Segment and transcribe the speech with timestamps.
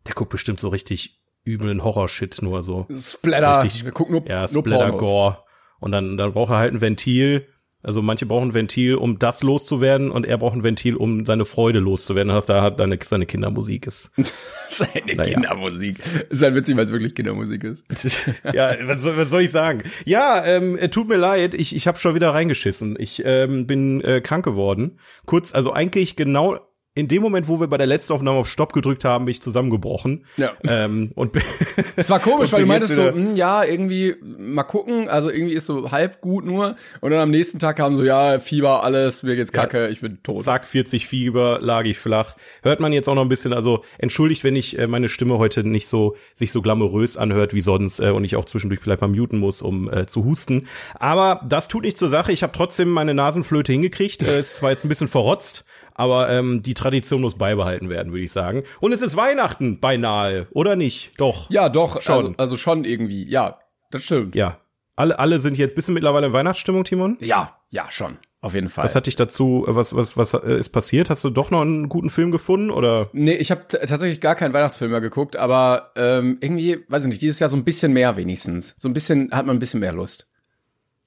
[0.06, 2.86] der guckt bestimmt so richtig üblen Horror-Shit nur so.
[2.92, 3.62] Splatter.
[3.64, 4.92] Richtig- wir gucken nur, Ja, Splatter.
[4.92, 5.38] Gore.
[5.80, 7.48] Und dann, dann braucht er halt ein Ventil.
[7.84, 11.44] Also manche brauchen ein Ventil, um das loszuwerden, und er braucht ein Ventil, um seine
[11.44, 12.32] Freude loszuwerden.
[12.32, 14.10] Das da hat deine, seine Kindermusik ist.
[14.68, 15.34] Seine Naja.
[15.34, 15.98] Kindermusik.
[16.30, 17.84] Ist halt witzig, weil es wirklich Kindermusik ist.
[18.52, 19.82] ja, was soll, was soll ich sagen?
[20.04, 22.96] Ja, ähm, äh, tut mir leid, ich, ich habe schon wieder reingeschissen.
[22.98, 24.98] Ich ähm, bin äh, krank geworden.
[25.26, 26.58] Kurz, also eigentlich genau
[26.96, 29.42] in dem Moment, wo wir bei der letzten Aufnahme auf Stopp gedrückt haben, bin ich
[29.42, 30.24] zusammengebrochen.
[30.36, 30.52] Ja.
[30.62, 31.32] Ähm, und
[31.96, 35.54] Es war komisch, weil du meintest so, wieder- hm, ja, irgendwie mal gucken, also irgendwie
[35.54, 39.24] ist so halb gut nur und dann am nächsten Tag kam so, ja, Fieber, alles,
[39.24, 40.44] mir geht's kacke, ich bin tot.
[40.44, 42.36] zack, 40 Fieber, lag ich flach.
[42.62, 45.64] Hört man jetzt auch noch ein bisschen, also entschuldigt, wenn ich äh, meine Stimme heute
[45.64, 49.08] nicht so sich so glamourös anhört wie sonst äh, und ich auch zwischendurch vielleicht mal
[49.08, 50.68] muten muss, um äh, zu husten.
[50.94, 52.30] Aber das tut nicht zur Sache.
[52.30, 54.22] Ich habe trotzdem meine Nasenflöte hingekriegt.
[54.22, 58.24] Äh, es zwar jetzt ein bisschen verrotzt, aber ähm, die Tradition muss beibehalten werden, würde
[58.24, 58.64] ich sagen.
[58.80, 61.12] Und es ist Weihnachten beinahe, oder nicht?
[61.18, 61.50] Doch.
[61.50, 62.26] Ja, doch, Schon.
[62.26, 63.58] Also, also schon irgendwie, ja,
[63.90, 64.34] das stimmt.
[64.34, 64.58] Ja.
[64.96, 67.16] Alle, alle sind jetzt bist du mittlerweile in Weihnachtsstimmung, Timon?
[67.20, 68.84] Ja, ja, schon, auf jeden Fall.
[68.84, 71.10] Was hat dich dazu, äh, was, was, was äh, ist passiert?
[71.10, 73.08] Hast du doch noch einen guten Film gefunden oder?
[73.12, 77.22] Nee, ich habe tatsächlich gar keinen Weihnachtsfilm mehr geguckt, aber ähm, irgendwie, weiß ich nicht,
[77.22, 78.76] dieses Jahr so ein bisschen mehr wenigstens.
[78.78, 80.28] So ein bisschen, hat man ein bisschen mehr Lust.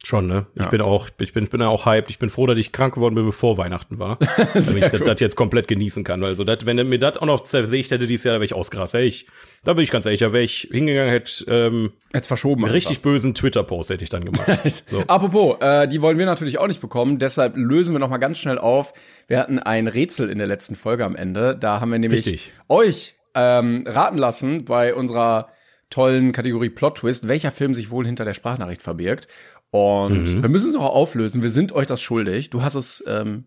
[0.06, 0.46] Schon, ne?
[0.54, 0.70] Ich Ja.
[0.70, 2.12] bin auch, ich bin, ich bin auch hyped.
[2.12, 4.20] Ich bin froh, dass ich krank geworden bin, bevor Weihnachten war.
[4.54, 6.24] damit ich das, jetzt komplett genießen kann.
[6.24, 8.54] Also, das, wenn er mir das auch noch zersägt hätte dieses Jahr, da wäre ich
[8.54, 9.00] ausgerastet.
[9.00, 9.28] Hätte Ich,
[9.64, 12.64] da bin ich ganz ehrlich, da wäre ich hingegangen, hätte ähm, Jetzt verschoben.
[12.64, 14.48] einen richtig bösen Twitter-Post hätte ich dann gemacht.
[14.88, 15.04] So.
[15.08, 18.38] Apropos, äh, die wollen wir natürlich auch nicht bekommen, deshalb lösen wir noch mal ganz
[18.38, 18.94] schnell auf.
[19.28, 21.58] Wir hatten ein Rätsel in der letzten Folge am Ende.
[21.58, 22.52] Da haben wir nämlich Richtig.
[22.70, 25.50] euch ähm, raten lassen bei unserer
[25.90, 29.28] tollen Kategorie Plot Twist, welcher Film sich wohl hinter der Sprachnachricht verbirgt.
[29.72, 30.42] Und Mhm.
[30.42, 31.42] wir müssen es auch auflösen.
[31.44, 32.50] Wir sind euch das schuldig.
[32.50, 33.46] Du hast es ähm,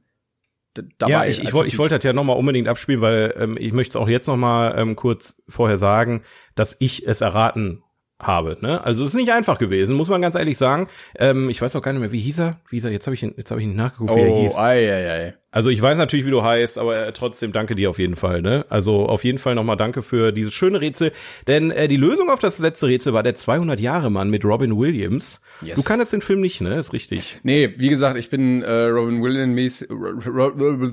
[0.99, 1.11] dabei.
[1.13, 4.03] Ja, ich, ich, ich wollte das ja nochmal unbedingt abspielen, weil ähm, ich möchte es
[4.03, 6.23] auch jetzt nochmal ähm, kurz vorher sagen,
[6.55, 7.83] dass ich es erraten
[8.21, 8.59] habe.
[8.61, 8.85] Ne?
[8.85, 10.89] Also es ist nicht einfach gewesen, muss man ganz ehrlich sagen.
[11.17, 12.61] Ähm, ich weiß auch gar nicht mehr, wie hieß er?
[12.69, 12.91] Wie hieß er?
[12.93, 14.57] Jetzt habe ich ihn, jetzt habe ich ihn nachgeguckt, wie er Oh, hieß.
[14.59, 15.35] ei, ei, ei.
[15.53, 18.41] Also ich weiß natürlich, wie du heißt, aber äh, trotzdem danke dir auf jeden Fall.
[18.41, 18.65] Ne?
[18.69, 21.11] Also auf jeden Fall nochmal danke für dieses schöne Rätsel.
[21.49, 25.41] Denn äh, die Lösung auf das letzte Rätsel war der 200-Jahre-Mann mit Robin Williams.
[25.61, 25.77] Yes.
[25.77, 26.79] Du kannst den Film nicht, ne?
[26.79, 27.41] Ist richtig.
[27.43, 29.85] Nee, wie gesagt, ich bin äh, Robin Williams.
[29.89, 30.85] Robin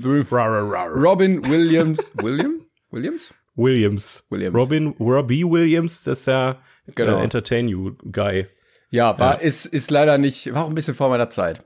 [1.48, 2.10] Williams.
[2.22, 2.60] William?
[2.90, 3.32] Williams?
[3.54, 4.24] Williams.
[4.30, 4.56] Williams.
[4.56, 6.58] Robin Robbie Williams, das ist ja
[6.94, 7.18] Genau.
[7.18, 8.46] äh, Entertain You Guy.
[8.90, 11.62] Ja, war, Ist, ist leider nicht, war auch ein bisschen vor meiner Zeit.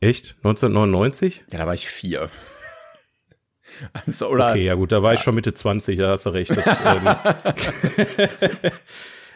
[0.00, 0.36] Echt?
[0.38, 1.44] 1999?
[1.52, 2.28] Ja, da war ich vier.
[4.06, 6.56] so, oder, Okay, ja gut, da war ich schon Mitte 20, da hast du recht.
[6.56, 7.06] Das, ähm,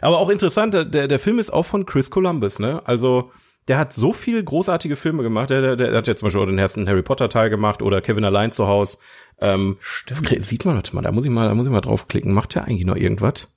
[0.01, 2.81] Aber auch interessant, der, der Film ist auch von Chris Columbus, ne?
[2.85, 3.31] Also
[3.67, 5.51] der hat so viele großartige Filme gemacht.
[5.51, 8.01] Der, der, der hat ja zum Beispiel auch den ersten Harry Potter Teil gemacht oder
[8.01, 8.97] Kevin allein zu Haus.
[9.39, 10.43] Ähm, Stimmt.
[10.43, 12.33] Sieht man, warte mal, da muss ich mal, da muss ich mal draufklicken.
[12.33, 13.47] Macht der eigentlich noch irgendwas?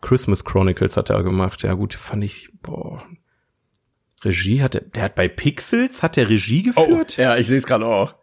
[0.00, 1.62] Christmas Chronicles hat er gemacht.
[1.62, 3.04] Ja gut, fand ich, boah.
[4.24, 7.16] Regie hat er, der hat bei Pixels, hat der Regie oh, geführt?
[7.16, 8.14] ja, ich sehe es gerade auch.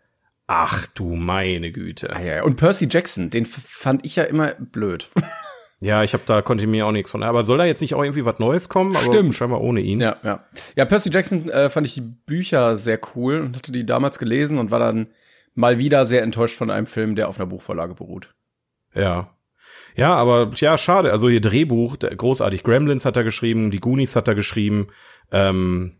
[0.47, 2.15] Ach du meine Güte.
[2.15, 2.43] Ah, ja, ja.
[2.43, 5.09] Und Percy Jackson, den fand ich ja immer blöd.
[5.81, 7.21] Ja, ich habe da konnte mir auch nichts von.
[7.21, 8.95] Aber soll da jetzt nicht auch irgendwie was Neues kommen?
[8.95, 9.35] Aber Stimmt.
[9.35, 9.99] scheinbar ohne ihn.
[9.99, 10.43] Ja, ja.
[10.75, 14.57] Ja, Percy Jackson äh, fand ich die Bücher sehr cool und hatte die damals gelesen
[14.57, 15.07] und war dann
[15.53, 18.33] mal wieder sehr enttäuscht von einem Film, der auf einer Buchvorlage beruht.
[18.95, 19.34] Ja.
[19.95, 21.11] Ja, aber ja, schade.
[21.11, 22.63] Also ihr Drehbuch, großartig.
[22.63, 24.87] Gremlins hat er geschrieben, die Goonies hat er geschrieben.
[25.31, 25.93] Ähm,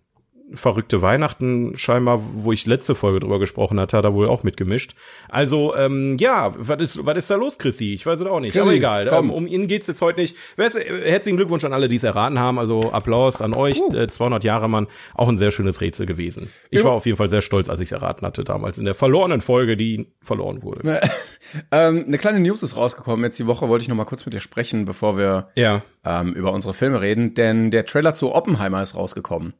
[0.53, 4.93] verrückte Weihnachten scheinbar, wo ich letzte Folge drüber gesprochen hatte, hat er wohl auch mitgemischt.
[5.27, 7.93] Also, ähm, ja, was ist, was ist da los, Chrissy?
[7.95, 8.53] Ich weiß es auch nicht.
[8.53, 9.07] Chrissy, aber egal.
[9.09, 9.29] komm.
[9.29, 10.35] Ähm, um ihn geht's jetzt heute nicht.
[10.57, 12.59] Ist, äh, herzlichen Glückwunsch an alle, die es erraten haben.
[12.59, 13.79] Also Applaus an euch.
[13.81, 13.95] Uh.
[13.95, 14.87] Äh, 200 Jahre, Mann.
[15.15, 16.51] Auch ein sehr schönes Rätsel gewesen.
[16.69, 18.95] Ich war auf jeden Fall sehr stolz, als ich es erraten hatte damals in der
[18.95, 21.01] verlorenen Folge, die verloren wurde.
[21.71, 23.23] ähm, eine kleine News ist rausgekommen.
[23.25, 25.81] Jetzt die Woche wollte ich noch mal kurz mit dir sprechen, bevor wir Ja.
[26.05, 29.53] ähm, über unsere Filme reden, denn der Trailer zu Oppenheimer ist rausgekommen.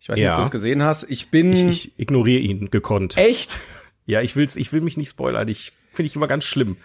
[0.00, 0.34] Ich weiß nicht, Ja.
[0.34, 1.04] ob du es gesehen hast.
[1.10, 3.16] Ich bin Ich, ich ignoriere ihn gekonnt.
[3.16, 3.60] echt
[4.06, 5.48] Ja, ich will's, ich will mich nicht spoilern.
[5.48, 6.76] Ich finde ich immer ganz schlimm.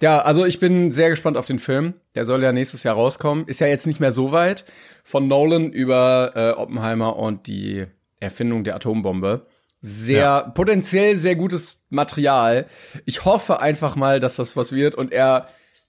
[0.00, 1.94] Ja, also ich bin sehr gespannt auf den Film.
[2.14, 3.46] Der soll ja nächstes Jahr rauskommen.
[3.46, 4.64] Ist ja jetzt nicht mehr so weit.
[5.04, 7.84] Von Nolan über äh, Oppenheimer und die
[8.20, 9.46] Erfindung der Atombombe.
[9.82, 10.40] Sehr, Ja.
[10.42, 12.66] potenziell sehr gutes Material.
[13.04, 15.48] Ich hoffe einfach mal, dass das was wird und er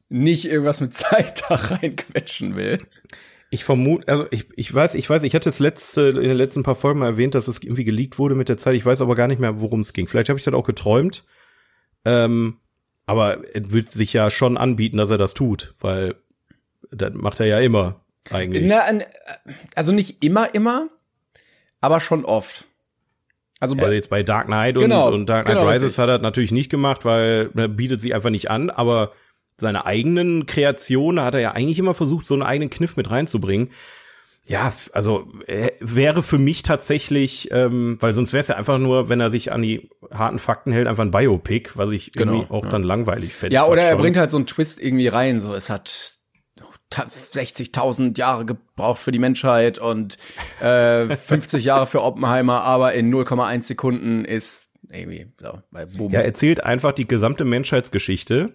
[0.10, 2.86] nicht irgendwas mit Zeit da reinquetschen will.
[3.50, 6.64] Ich vermute, also ich, ich weiß, ich weiß, ich hatte es letzte, in den letzten
[6.64, 8.76] paar Folgen mal erwähnt, dass es irgendwie geleakt wurde mit der Zeit.
[8.76, 10.08] Ich weiß aber gar nicht mehr, worum es ging.
[10.08, 11.24] Vielleicht habe ich das auch geträumt.
[12.04, 12.58] Ähm,
[13.06, 16.16] aber es wird sich ja schon anbieten, dass er das tut, weil
[16.92, 18.02] das macht er ja immer
[18.32, 18.66] eigentlich.
[18.66, 18.84] Na,
[19.76, 20.90] also nicht immer, immer,
[21.80, 22.68] aber schon oft.
[23.60, 26.00] Also, Also jetzt bei Dark Knight und, Genau, und Dark Knight genau, Rises richtig.
[26.00, 29.14] hat er natürlich nicht gemacht, weil er bietet sie einfach nicht an, aber
[29.58, 33.70] seine eigenen Kreationen hat er ja eigentlich immer versucht, so einen eigenen Kniff mit reinzubringen.
[34.46, 39.10] Ja, also äh, wäre für mich tatsächlich, ähm, weil sonst wäre es ja einfach nur,
[39.10, 42.54] wenn er sich an die harten Fakten hält, einfach ein Biopic, was ich Genau, irgendwie
[42.54, 42.70] auch ja.
[42.70, 43.54] dann langweilig fände.
[43.56, 44.02] Ja, oder er schon.
[44.02, 46.14] bringt halt so einen Twist irgendwie rein, so es hat
[46.90, 50.18] ta- 60.000 Jahre gebraucht für die Menschheit und
[50.62, 56.14] äh, 50 Jahre für Oppenheimer, aber in 0,1 Sekunden ist irgendwie so, weil boom.
[56.14, 58.54] Ja, erzählt einfach die gesamte Menschheitsgeschichte.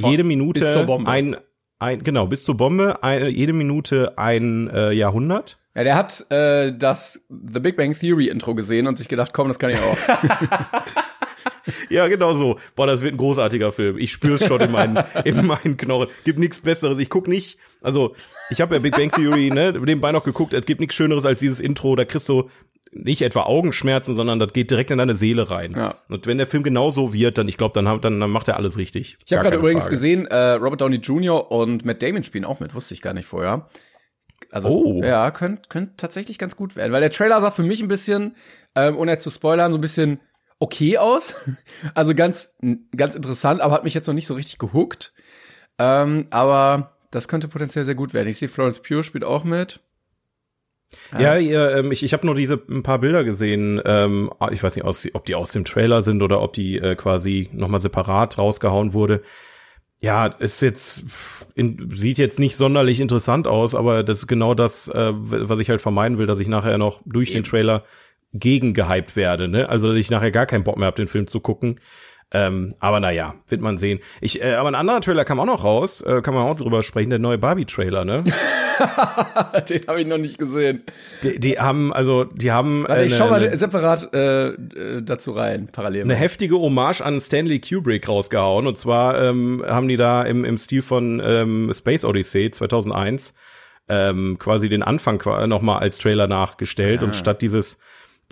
[0.00, 1.10] Von- jede Minute bis zur Bombe.
[1.10, 1.36] ein,
[1.78, 5.58] ein, genau, bis zur Bombe, ein, jede Minute ein äh, Jahrhundert.
[5.74, 9.48] Ja, der hat äh, das The Big Bang Theory Intro gesehen und sich gedacht, komm,
[9.48, 9.96] das kann ich auch.
[11.88, 12.58] Ja, genau so.
[12.76, 13.96] Boah, das wird ein großartiger Film.
[13.98, 16.08] Ich spüre es schon in meinen, in meinen Knochen.
[16.24, 16.98] Gibt nichts Besseres.
[16.98, 18.14] Ich guck nicht, also
[18.50, 20.52] ich habe ja Big Bang Theory, ne, nebenbei noch geguckt.
[20.52, 21.96] Es gibt nichts Schöneres als dieses Intro.
[21.96, 22.50] Da kriegst du
[22.94, 25.74] nicht etwa Augenschmerzen, sondern das geht direkt in deine Seele rein.
[25.76, 25.96] Ja.
[26.08, 28.56] Und wenn der Film genau so wird, dann ich glaube, dann, dann, dann macht er
[28.56, 29.18] alles richtig.
[29.26, 29.96] Ich habe gerade übrigens Frage.
[29.96, 31.50] gesehen, äh, Robert Downey Jr.
[31.50, 33.68] und Matt Damon spielen auch mit, wusste ich gar nicht vorher.
[34.50, 35.02] Also Oh.
[35.02, 38.36] ja, könnte könnt tatsächlich ganz gut werden, weil der Trailer sah für mich ein bisschen,
[38.76, 40.20] ähm, ohne zu spoilern, so ein bisschen
[40.58, 41.34] okay aus.
[41.94, 42.56] Also ganz
[42.96, 45.12] ganz interessant, aber hat mich jetzt noch nicht so richtig gehuckt.
[45.78, 48.28] Ähm, aber das könnte potenziell sehr gut werden.
[48.28, 49.80] Ich sehe Florence Pugh spielt auch mit.
[51.12, 53.80] Ja, ja ähm, ich, ich habe nur diese ein paar Bilder gesehen.
[53.84, 56.96] Ähm, ich weiß nicht, aus, ob die aus dem Trailer sind oder ob die äh,
[56.96, 59.22] quasi nochmal separat rausgehauen wurde.
[60.00, 61.04] Ja, ist jetzt
[61.54, 65.70] in, sieht jetzt nicht sonderlich interessant aus, aber das ist genau das, äh, was ich
[65.70, 67.84] halt vermeiden will, dass ich nachher noch durch den Trailer
[68.34, 69.48] gegen gehypt werde.
[69.48, 69.68] Ne?
[69.68, 71.80] Also dass ich nachher gar keinen Bock mehr habe, den Film zu gucken.
[72.32, 74.00] Ähm, aber naja, wird man sehen.
[74.20, 76.82] Ich, äh, aber ein anderer Trailer kam auch noch raus, äh, kann man auch drüber
[76.82, 78.24] sprechen, der neue Barbie-Trailer, ne?
[79.68, 80.82] Den habe ich noch nicht gesehen.
[81.22, 82.84] Die, die haben, also, die haben.
[82.88, 86.02] Warte, ich äh, schau mal ne- separat äh, äh, dazu rein, parallel.
[86.02, 88.66] eine heftige Hommage an Stanley Kubrick rausgehauen.
[88.66, 93.34] Und zwar ähm, haben die da im, im Stil von ähm, Space Odyssey 2001
[93.88, 97.02] ähm, quasi den Anfang qua- noch mal als Trailer nachgestellt.
[97.02, 97.78] Und statt dieses,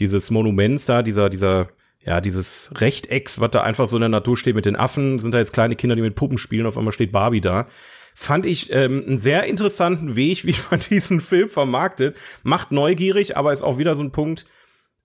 [0.00, 1.69] dieses Monuments da, dieser, dieser,
[2.04, 5.32] ja, dieses Rechtecks, was da einfach so in der Natur steht mit den Affen, sind
[5.32, 6.66] da jetzt kleine Kinder, die mit Puppen spielen.
[6.66, 7.68] Auf einmal steht Barbie da.
[8.14, 12.16] Fand ich ähm, einen sehr interessanten Weg, wie man diesen Film vermarktet.
[12.42, 14.44] Macht neugierig, aber ist auch wieder so ein Punkt,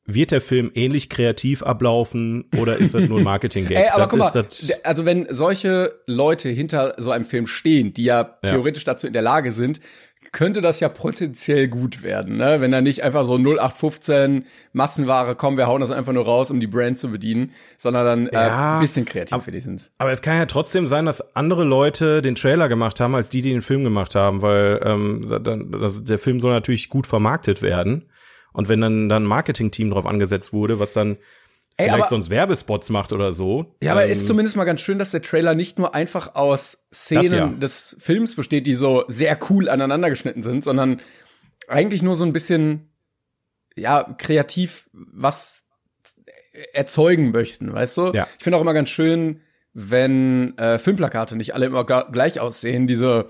[0.10, 3.78] wird der Film ähnlich kreativ ablaufen oder ist das nur ein Marketing-Gag?
[3.78, 8.06] Ey, aber Das guck mal, also wenn solche Leute hinter so einem Film stehen, die
[8.06, 8.50] ja, Ja.
[8.50, 9.80] theoretisch dazu in der Lage sind,
[10.32, 12.62] könnte das ja potenziell gut werden, ne?
[12.62, 16.60] Wenn da nicht einfach so 0815 Massenware kommen, wir hauen das einfach nur raus, um
[16.60, 19.92] die Brand zu bedienen, sondern dann äh, Ja, ein bisschen kreativ für die sind.
[19.98, 23.42] Aber es kann ja trotzdem sein, dass andere Leute den Trailer gemacht haben, als die,
[23.42, 27.62] die den Film gemacht haben, weil ähm, dann, das, der Film soll natürlich gut vermarktet
[27.62, 28.06] werden.
[28.54, 31.18] Und wenn dann, dann ein Marketing-Team drauf angesetzt wurde, was dann
[31.80, 33.76] Ey, vielleicht aber- sonst Werbespots macht oder so.
[33.82, 36.80] Ja, aber ähm, ist zumindest mal ganz schön, dass der Trailer nicht nur einfach aus
[36.92, 37.48] Szenen ja.
[37.48, 41.02] des Films besteht, die so sehr cool aneinander geschnitten sind, sondern
[41.68, 42.90] eigentlich nur so ein bisschen,
[43.76, 45.66] ja, kreativ was
[46.74, 48.12] erzeugen möchten, weißt du?
[48.14, 48.28] Ja.
[48.38, 49.42] Ich finde auch immer ganz schön,
[49.74, 53.28] wenn äh, Filmplakate nicht alle immer gleich aussehen, diese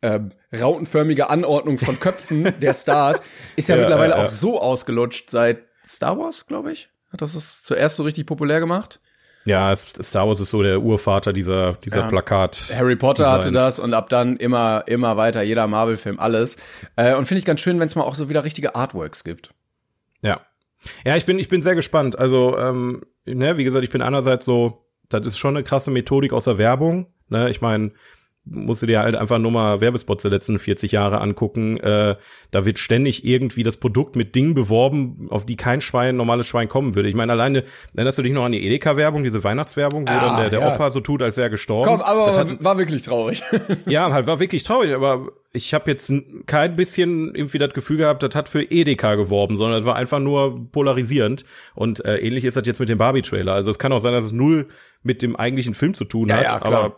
[0.00, 0.20] äh,
[0.56, 3.20] rautenförmige Anordnung von Köpfen der Stars
[3.56, 4.22] ist ja, ja mittlerweile ja.
[4.22, 6.90] auch so ausgelutscht seit Star Wars, glaube ich.
[7.10, 9.00] Hat das es zuerst so richtig populär gemacht?
[9.44, 12.08] Ja, Star Wars ist so der Urvater dieser, dieser ja.
[12.08, 12.70] Plakat.
[12.74, 13.44] Harry Potter Designs.
[13.44, 16.56] hatte das und ab dann immer, immer weiter, jeder Marvel-Film, alles.
[16.96, 19.54] Äh, und finde ich ganz schön, wenn es mal auch so wieder richtige Artworks gibt.
[20.20, 20.40] Ja.
[21.04, 22.18] Ja, ich bin, ich bin sehr gespannt.
[22.18, 26.32] Also, ähm, ne, wie gesagt, ich bin einerseits so, das ist schon eine krasse Methodik
[26.32, 27.06] aus der Werbung.
[27.28, 27.92] Ne, ich meine,
[28.50, 31.78] musst du dir halt einfach nur mal Werbespots der letzten 40 Jahre angucken.
[31.78, 32.16] Äh,
[32.50, 36.68] da wird ständig irgendwie das Produkt mit Dingen beworben, auf die kein Schwein, normales Schwein
[36.68, 37.08] kommen würde.
[37.08, 37.64] Ich meine, alleine,
[37.94, 40.74] erinnerst du dich noch an die Edeka-Werbung, diese Weihnachtswerbung, wo ah, dann der, der ja.
[40.74, 41.88] Opa so tut, als wäre er gestorben?
[41.90, 43.42] Komm, aber hat, war wirklich traurig.
[43.86, 46.12] ja, halt war wirklich traurig, aber ich habe jetzt
[46.46, 50.18] kein bisschen irgendwie das Gefühl gehabt, das hat für Edeka geworben, sondern das war einfach
[50.18, 51.44] nur polarisierend.
[51.74, 53.52] Und äh, ähnlich ist das jetzt mit dem Barbie-Trailer.
[53.52, 54.68] Also es kann auch sein, dass es null
[55.02, 56.96] mit dem eigentlichen Film zu tun ja, hat, ja, aber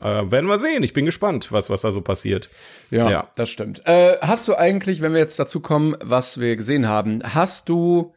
[0.00, 0.82] äh, werden wir sehen.
[0.82, 2.48] Ich bin gespannt, was, was da so passiert.
[2.90, 3.30] Ja, ja.
[3.36, 3.82] das stimmt.
[3.86, 8.14] Äh, hast du eigentlich, wenn wir jetzt dazu kommen, was wir gesehen haben, hast du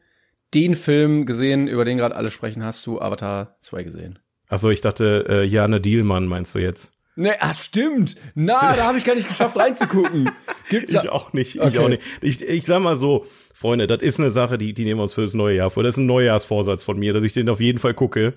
[0.53, 4.19] den Film gesehen, über den gerade alle sprechen, hast du Avatar 2 gesehen?
[4.49, 6.91] Achso, ich dachte, äh, Jane Dielmann meinst du jetzt?
[7.15, 8.15] Nee, ah, stimmt.
[8.35, 10.31] Na, da habe ich gar nicht geschafft reinzugucken.
[10.69, 11.79] Gibt's ich auch nicht, ich okay.
[11.79, 12.01] auch nicht.
[12.21, 15.13] Ich, ich sag mal so, Freunde, das ist eine Sache, die, die nehmen wir uns
[15.13, 15.83] für das neue Jahr vor.
[15.83, 18.33] Das ist ein Neujahrsvorsatz von mir, dass ich den auf jeden Fall gucke.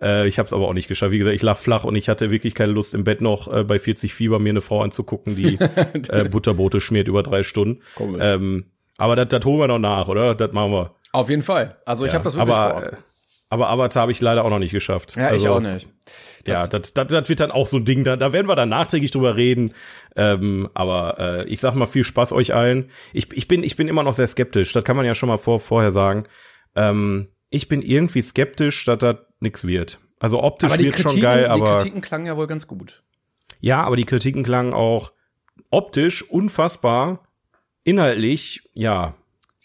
[0.00, 1.12] Äh, ich habe es aber auch nicht geschafft.
[1.12, 3.64] Wie gesagt, ich lag flach und ich hatte wirklich keine Lust im Bett noch äh,
[3.64, 5.58] bei 40 Fieber mir eine Frau anzugucken, die
[6.08, 7.82] äh, Butterbrote schmiert über drei Stunden.
[8.18, 8.66] Ähm,
[8.98, 10.34] aber das holen wir noch nach, oder?
[10.34, 10.94] Das machen wir.
[11.12, 11.76] Auf jeden Fall.
[11.84, 12.82] Also ich ja, habe das wirklich aber, vor.
[12.92, 12.96] Äh,
[13.48, 15.16] aber Avatar habe ich leider auch noch nicht geschafft.
[15.16, 15.88] Ja, also, ich auch nicht.
[16.44, 18.56] Das ja, das, das, das wird dann auch so ein Ding, da, da werden wir
[18.56, 19.72] dann nachträglich drüber reden.
[20.14, 22.90] Ähm, aber äh, ich sag mal, viel Spaß euch allen.
[23.12, 25.38] Ich, ich, bin, ich bin immer noch sehr skeptisch, das kann man ja schon mal
[25.38, 26.26] vor, vorher sagen.
[26.74, 30.00] Ähm, ich bin irgendwie skeptisch, dass das nix wird.
[30.18, 31.64] Also optisch wird schon geil, aber.
[31.64, 33.02] Die Kritiken klangen ja wohl ganz gut.
[33.60, 35.12] Ja, aber die Kritiken klangen auch
[35.70, 37.26] optisch unfassbar,
[37.84, 39.14] inhaltlich, ja,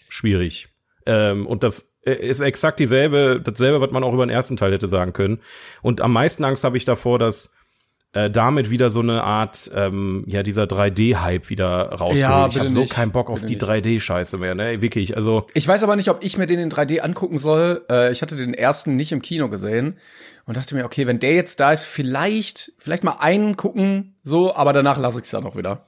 [0.10, 0.70] schwierig.
[1.06, 4.74] Ähm, und das äh, ist exakt dieselbe, dasselbe, was man auch über den ersten Teil
[4.74, 5.42] hätte sagen können.
[5.82, 7.54] Und am meisten Angst habe ich davor, dass
[8.14, 12.18] äh, damit wieder so eine Art, ähm, ja, dieser 3D-Hype wieder rauskommt.
[12.18, 14.82] Ja, ich habe so keinen Bock auf die 3D-Scheiße mehr, ne?
[14.82, 15.48] Wirklich, also.
[15.54, 17.86] Ich weiß aber nicht, ob ich mir den in 3D angucken soll.
[17.90, 19.98] Äh, ich hatte den ersten nicht im Kino gesehen
[20.46, 24.54] und dachte mir, okay, wenn der jetzt da ist, vielleicht, vielleicht mal einen gucken, so,
[24.54, 25.88] aber danach lasse ich es dann auch wieder.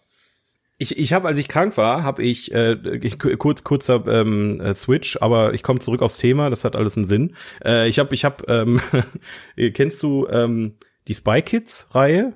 [0.78, 4.74] Ich, ich habe, als ich krank war, habe ich, äh, ich kurz kurzer ähm, äh,
[4.74, 7.36] Switch, aber ich komme zurück aufs Thema, das hat alles einen Sinn.
[7.64, 8.82] Äh, ich habe, ich habe, ähm,
[9.74, 10.76] kennst du ähm,
[11.08, 12.34] die Spy Kids Reihe?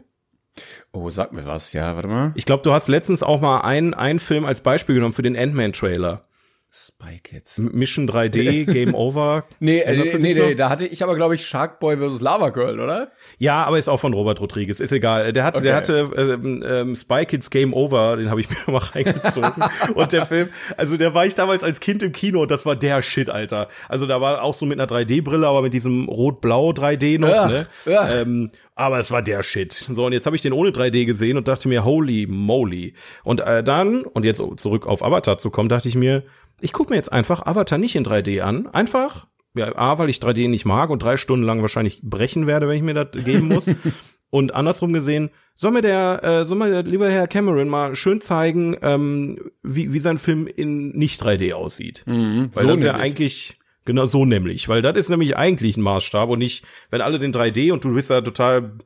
[0.91, 2.31] Oh, sag mir was, ja, warte mal.
[2.35, 5.37] Ich glaube, du hast letztens auch mal einen, einen Film als Beispiel genommen für den
[5.37, 6.26] Ant-Man Trailer.
[6.69, 7.57] Spy Kids.
[7.59, 9.45] Mission 3D, Game Over.
[9.59, 12.21] nee, äh, nee, nee, nee, da hatte ich aber, glaube ich, Sharkboy vs.
[12.21, 13.11] Lava Girl, oder?
[13.37, 15.31] Ja, aber ist auch von Robert Rodriguez, ist egal.
[15.31, 15.67] Der hatte, okay.
[15.67, 19.63] der hatte ähm, ähm, Spy Kids Game Over, den habe ich mir mal reingezogen.
[19.93, 22.75] und der Film, also der war ich damals als Kind im Kino und das war
[22.75, 23.69] der Shit, Alter.
[23.87, 27.47] Also da war auch so mit einer 3D-Brille, aber mit diesem rot-blau 3D noch, ja,
[27.47, 27.67] ne?
[27.85, 28.21] Ja.
[28.21, 29.73] Ähm, aber es war der Shit.
[29.73, 32.93] So, und jetzt habe ich den ohne 3D gesehen und dachte mir, holy moly.
[33.23, 36.23] Und äh, dann, und jetzt zurück auf Avatar zu kommen, dachte ich mir,
[36.61, 38.67] ich gucke mir jetzt einfach Avatar nicht in 3D an.
[38.67, 42.67] Einfach, ja, A, weil ich 3D nicht mag und drei Stunden lang wahrscheinlich brechen werde,
[42.67, 43.69] wenn ich mir das geben muss.
[44.29, 48.21] und andersrum gesehen, soll mir der, äh, soll mir der lieber Herr Cameron mal schön
[48.21, 52.03] zeigen, ähm, wie, wie sein Film in nicht 3D aussieht.
[52.05, 55.81] Mhm, weil so das ja eigentlich, genau so nämlich, weil das ist nämlich eigentlich ein
[55.81, 58.77] Maßstab und nicht, wenn alle den 3D und du bist da total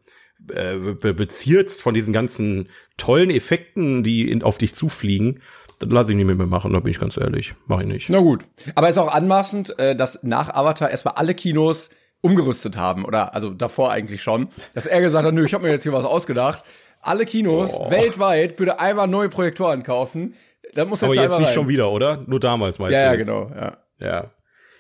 [0.50, 5.42] äh, be bezirzt von diesen ganzen tollen Effekten, die in, auf dich zufliegen,
[5.82, 7.54] lasse ich nicht mit mir machen, da bin ich ganz ehrlich.
[7.68, 8.10] Mach ich nicht.
[8.10, 8.46] Na gut.
[8.76, 11.90] Aber ist auch anmaßend, äh, dass nach Avatar erstmal alle Kinos
[12.22, 13.06] umgerüstet haben.
[13.06, 14.50] Oder also davor eigentlich schon.
[14.74, 16.64] Dass er gesagt hat, nö, ich habe mir jetzt hier was ausgedacht.
[17.02, 17.90] Alle Kinos oh.
[17.90, 20.36] weltweit würde einmal neue Projektoren kaufen.
[20.76, 21.54] Da muss jetzt Aber jetzt nicht rein.
[21.54, 22.24] schon wieder, oder?
[22.28, 23.06] Nur damals meinst ja, du?
[23.06, 23.28] Ja, jetzt.
[23.28, 23.52] genau.
[23.56, 23.78] Ja.
[24.00, 24.32] ja.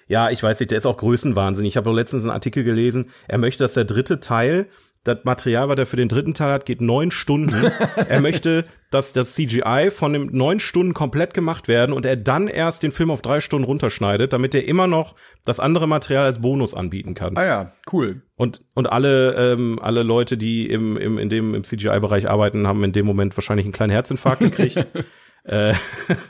[0.07, 1.65] Ja, ich weiß nicht, der ist auch Größenwahnsinn.
[1.65, 4.67] Ich habe doch letztens einen Artikel gelesen, er möchte, dass der dritte Teil
[5.03, 7.71] das Material, was er für den dritten Teil hat, geht neun Stunden.
[7.95, 12.47] er möchte, dass das CGI von dem neun Stunden komplett gemacht werden und er dann
[12.47, 16.41] erst den Film auf drei Stunden runterschneidet, damit er immer noch das andere Material als
[16.41, 17.35] Bonus anbieten kann.
[17.35, 18.21] Ah ja, cool.
[18.35, 22.83] Und und alle ähm, alle Leute, die im im in dem im CGI-Bereich arbeiten, haben
[22.83, 24.85] in dem Moment wahrscheinlich einen kleinen Herzinfarkt gekriegt.
[25.43, 25.73] Äh,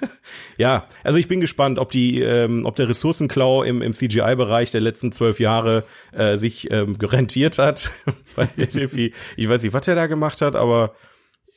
[0.57, 4.81] ja, also ich bin gespannt, ob die, ähm, ob der Ressourcenklau im, im CGI-Bereich der
[4.81, 7.91] letzten zwölf Jahre äh, sich ähm, gerentiert hat.
[8.35, 10.95] Weil irgendwie, ich weiß nicht, was er da gemacht hat, aber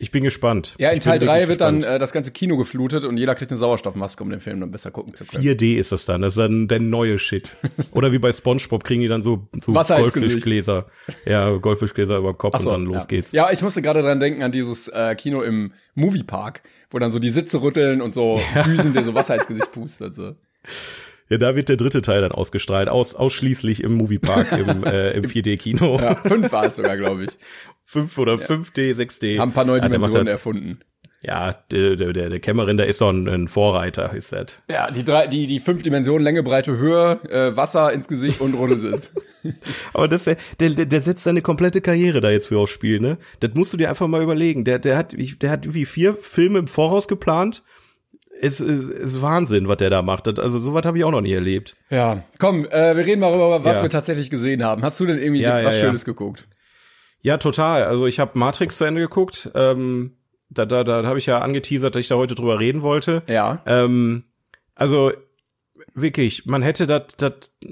[0.05, 0.75] Ich bin gespannt.
[0.77, 1.97] Ja, in Teil bin 3 wirklich wird dann gespannt.
[1.97, 4.91] äh, das ganze Kino geflutet und jeder kriegt eine Sauerstoffmaske, um den Film dann besser
[4.91, 5.43] gucken zu können.
[5.43, 7.57] 4D ist das dann, das ist dann der neue Shit.
[7.93, 9.73] Oder wie bei Spongebob kriegen die dann so, so.
[9.73, 10.89] Goldfischgläser.
[11.25, 13.07] Ja, Goldfischgläser über den Kopf so, und dann los ja.
[13.07, 13.33] geht's.
[13.33, 17.19] Ja, ich musste gerade dran denken an dieses äh, Kino im Moviepark, wo dann so
[17.19, 20.17] die Sitze rütteln und so Düsen, der so Wasser ins Gesicht pustet.
[20.17, 20.35] So.
[21.31, 25.25] Ja, da wird der dritte Teil dann ausgestrahlt, aus, ausschließlich im Moviepark, im, äh, im
[25.25, 25.99] 4D-Kino.
[25.99, 27.39] Ja, fünf war es sogar, glaube ich.
[27.95, 29.39] 5 oder 5D, 6D.
[29.39, 30.81] Haben ein paar neue Ja, Dimensionen halt- erfunden.
[31.27, 34.59] Ja, der, der, der, Kämmerin, der ist doch ein, ein Vorreiter, ist das.
[34.71, 38.53] Ja, die drei, die, die fünf Dimensionen, Länge, Breite, Höhe, äh, Wasser ins Gesicht und
[38.53, 39.11] Rundelsitz.
[39.95, 43.17] Aber das, der, der, der setzt seine komplette Karriere da jetzt für aufs Spiel, ne?
[43.41, 44.67] Das musst du dir einfach mal überlegen.
[44.67, 47.63] Der, der hat, der hat wie vier Filme im Voraus geplant.
[48.43, 50.27] Es ist, ist Wahnsinn, was der da macht.
[50.39, 51.75] Also sowas habe ich auch noch nie erlebt.
[51.89, 53.83] ja, komm, äh, wir reden mal darüber, was Ja.
[53.83, 54.83] wir tatsächlich gesehen haben.
[54.83, 55.87] Hast du denn irgendwie Ja, was ja, ja.
[55.87, 56.47] Schönes geguckt?
[57.25, 57.85] Ja, total.
[57.85, 59.51] Also ich habe Matrix zu Ende geguckt.
[59.55, 60.13] Ähm,
[60.51, 63.23] da da, da habe ich ja angeteasert, dass ich da heute drüber reden wollte.
[63.27, 63.63] Ja.
[63.67, 64.25] Ähm,
[64.75, 65.11] also
[65.95, 67.03] wirklich, man hätte das,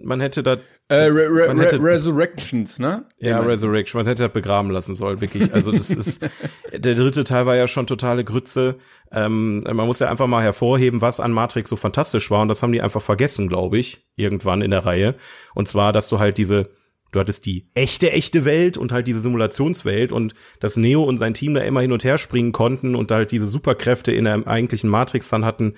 [0.02, 3.04] man hätte das Äh, Re Re Man Re hätte- Resurrections, ne?
[3.18, 5.52] Ja, Den- Resurrection, man hätte das begraben lassen sollen, wirklich.
[5.54, 6.22] Also das ist,
[6.72, 8.76] der dritte Teil war ja schon totale Grütze.
[9.12, 12.62] Ähm, man muss ja einfach mal hervorheben, was an Matrix so fantastisch war und das
[12.62, 15.14] haben die einfach vergessen, glaube ich, irgendwann in der Reihe.
[15.54, 16.70] Und zwar, dass du halt diese,
[17.12, 21.34] du hattest die echte, echte Welt und halt diese Simulationswelt und dass Neo und sein
[21.34, 24.90] Team da immer hin und her springen konnten und halt diese Superkräfte in der eigentlichen
[24.90, 25.74] Matrix dann hatten.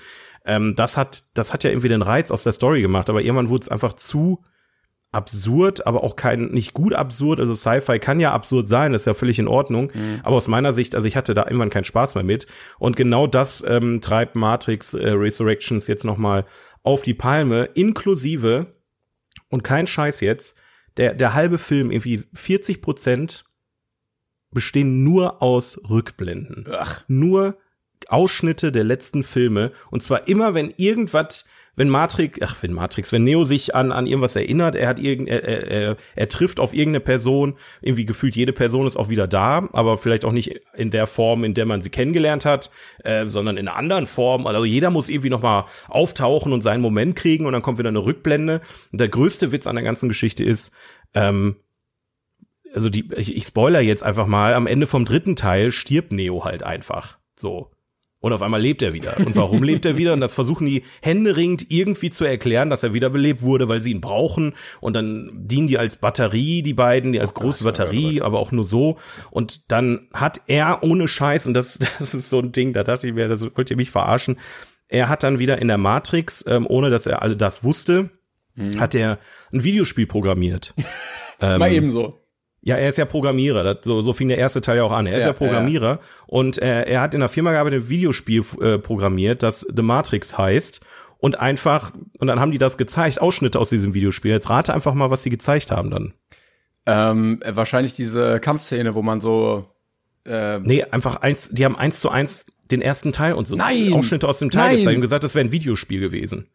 [0.47, 3.49] Ähm, das hat, das hat ja irgendwie den Reiz aus der Story gemacht, aber irgendwann
[3.51, 4.43] wurde es einfach zu
[5.15, 7.39] absurd, aber auch kein nicht gut absurd.
[7.39, 9.91] Also Sci-Fi kann ja absurd sein, das ist ja völlig in Ordnung.
[10.25, 12.47] Aber aus meiner Sicht, also ich hatte da irgendwann keinen Spaß mehr mit.
[12.79, 16.45] Und genau das ähm, treibt Matrix äh, Resurrections jetzt noch mal
[16.83, 18.75] auf die Palme, inklusive
[19.51, 20.59] und kein Scheiß jetzt.
[20.97, 23.45] Der der halbe Film irgendwie 40 Prozent
[24.51, 26.67] bestehen nur aus Rückblenden.
[26.71, 27.59] Ach, nur
[28.09, 29.73] Ausschnitte der letzten Filme.
[29.91, 31.47] Und zwar immer, wenn irgendwas,
[31.77, 35.29] wenn Matrix, ach, wenn Matrix, wenn Neo sich an, an irgendwas erinnert, er hat irgend,
[35.29, 39.69] er, er, er, trifft auf irgendeine Person, irgendwie gefühlt jede Person ist auch wieder da,
[39.73, 42.71] aber vielleicht auch nicht in der Form, in der man sie kennengelernt hat,
[43.03, 44.47] äh, sondern in einer anderen Form.
[44.47, 48.05] Also jeder muss irgendwie nochmal auftauchen und seinen Moment kriegen und dann kommt wieder eine
[48.05, 48.61] Rückblende.
[48.93, 50.73] Und der größte Witz an der ganzen Geschichte ist,
[51.15, 51.57] ähm,
[52.73, 56.45] also die, ich, ich spoiler jetzt einfach mal, am Ende vom dritten Teil stirbt Neo
[56.45, 57.19] halt einfach.
[57.37, 57.71] So.
[58.25, 59.19] Und auf einmal lebt er wieder.
[59.19, 60.15] Und warum lebt er wieder?
[60.15, 64.01] Und das versuchen die händeringend irgendwie zu erklären, dass er wiederbelebt wurde, weil sie ihn
[64.01, 64.55] brauchen.
[64.81, 68.65] Und dann dienen die als Batterie, die beiden, die als große Batterie, aber auch nur
[68.65, 68.97] so.
[69.31, 73.07] Und dann hat er ohne Scheiß, und das, das ist so ein Ding, da dachte
[73.07, 74.39] ich mir, das wollt ihr mich verarschen.
[74.89, 78.09] Er hat dann wieder in der Matrix, ähm, ohne dass er alle das wusste,
[78.79, 79.19] hat er
[79.53, 80.73] ein Videospiel programmiert.
[81.41, 82.24] Ähm, mal ebenso.
[82.67, 83.63] Ja, er ist ja Programmierer.
[83.63, 85.07] Das, so, so fing der erste Teil ja auch an.
[85.07, 88.43] Er ist Ja, ja, Programmierer und äh, er hat in der Firma gearbeitet, ein Videospiel
[88.61, 90.81] äh, programmiert, das The Matrix heißt.
[91.19, 94.33] Und einfach, und dann haben die das gezeigt, Ausschnitte aus diesem Videospiel.
[94.33, 96.15] Jetzt rate einfach mal, was sie gezeigt haben dann.
[96.87, 99.67] Ähm, äh, wahrscheinlich diese Kampfszene, wo man so
[100.27, 103.93] äh, Nee, einfach eins, die haben eins zu eins den ersten Teil und so Nein!
[103.93, 104.77] Ausschnitte aus dem Teil Nein!
[104.79, 106.49] gezeigt und gesagt, das wäre ein Videospiel gewesen.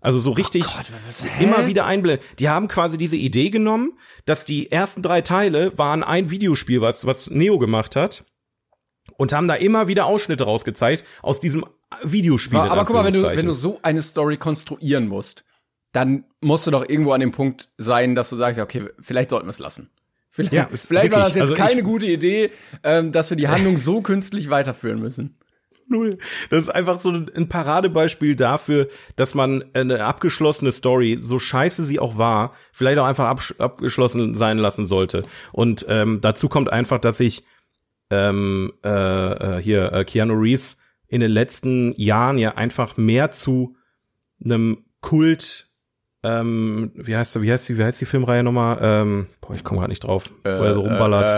[0.00, 2.24] Also so richtig was, immer wieder einblenden.
[2.38, 7.04] Die haben quasi diese Idee genommen, dass die ersten drei Teile waren ein Videospiel, was,
[7.06, 8.24] was Neo gemacht hat.
[9.16, 11.64] Und haben da immer wieder Ausschnitte rausgezeigt aus diesem
[12.02, 12.58] Videospiel.
[12.58, 15.44] in aber guck mal, wenn du, wenn du so eine Story konstruieren musst,
[15.92, 19.30] dann musst du doch irgendwo an dem Punkt sein, dass du sagst, ja, okay, vielleicht
[19.30, 19.90] sollten wir es lassen.
[20.30, 22.52] Vielleicht, Ja, vielleicht war das jetzt Also ich- keine gute Idee,
[22.84, 25.36] ähm, dass wir die Handlung so künstlich weiterführen müssen.
[25.90, 26.18] Null.
[26.50, 31.98] Das ist einfach so ein Paradebeispiel dafür, dass man eine abgeschlossene Story, so scheiße sie
[31.98, 35.24] auch war, vielleicht auch einfach abgeschlossen sein lassen sollte.
[35.52, 37.44] Und ähm, dazu kommt einfach, dass ich
[38.10, 38.88] ähm, äh,
[39.58, 43.76] äh, hier äh, Keanu Reeves in den letzten Jahren ja einfach mehr zu
[44.44, 45.66] einem Kult
[46.22, 49.80] ähm, wie heißt wie heißt die wie heißt die Filmreihe nochmal ähm, boah ich komme
[49.80, 51.30] gerade nicht drauf wo er so rumballert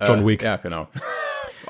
[0.00, 0.42] Äh, äh, John Wick.
[0.42, 0.88] Ja, genau.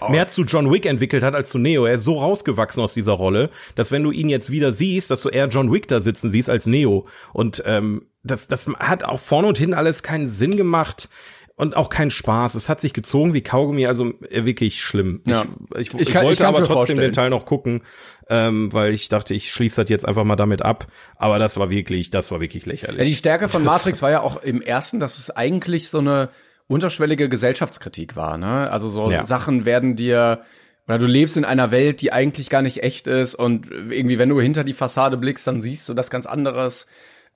[0.08, 1.84] Mehr zu John Wick entwickelt hat als zu Neo.
[1.84, 5.22] Er ist so rausgewachsen aus dieser Rolle, dass wenn du ihn jetzt wieder siehst, dass
[5.22, 7.06] du eher John Wick da sitzen siehst als Neo.
[7.32, 11.08] Und ähm, das, das hat auch vorne und hinten alles keinen Sinn gemacht
[11.56, 12.54] und auch keinen Spaß.
[12.54, 15.20] Es hat sich gezogen wie Kaugummi, also äh, wirklich schlimm.
[15.26, 15.44] Ja.
[15.76, 16.98] Ich, ich, Ich kann- ich wollte aber trotzdem vorstellen.
[17.00, 17.82] den Teil noch gucken,
[18.30, 20.86] ähm, weil ich dachte, ich schließe das jetzt einfach mal damit ab.
[21.16, 22.98] Aber das war wirklich, das war wirklich lächerlich.
[22.98, 26.30] Ja, die Stärke von Matrix war ja auch im ersten, dass es eigentlich so eine
[26.70, 28.38] unterschwellige Gesellschaftskritik war.
[28.38, 28.70] Ne?
[28.70, 29.24] Also so Ja.
[29.24, 30.42] Sachen werden dir
[30.86, 34.28] oder du lebst in einer Welt, die eigentlich gar nicht echt ist und irgendwie, wenn
[34.28, 36.86] du hinter die Fassade blickst, dann siehst du das ganz anderes.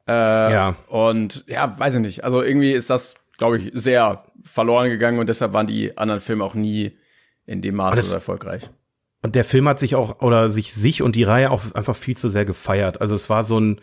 [0.09, 0.77] Äh, ja.
[0.88, 2.25] Und ja, weiß ich nicht.
[2.25, 6.44] Also irgendwie ist das, glaube ich, sehr verloren gegangen und deshalb waren die anderen Filme
[6.44, 6.97] auch nie
[7.47, 8.70] in dem Maße so erfolgreich.
[9.23, 12.16] Und der Film hat sich auch, oder sich sich und die Reihe auch einfach viel
[12.16, 13.01] zu sehr gefeiert.
[13.01, 13.81] Also es war so ein,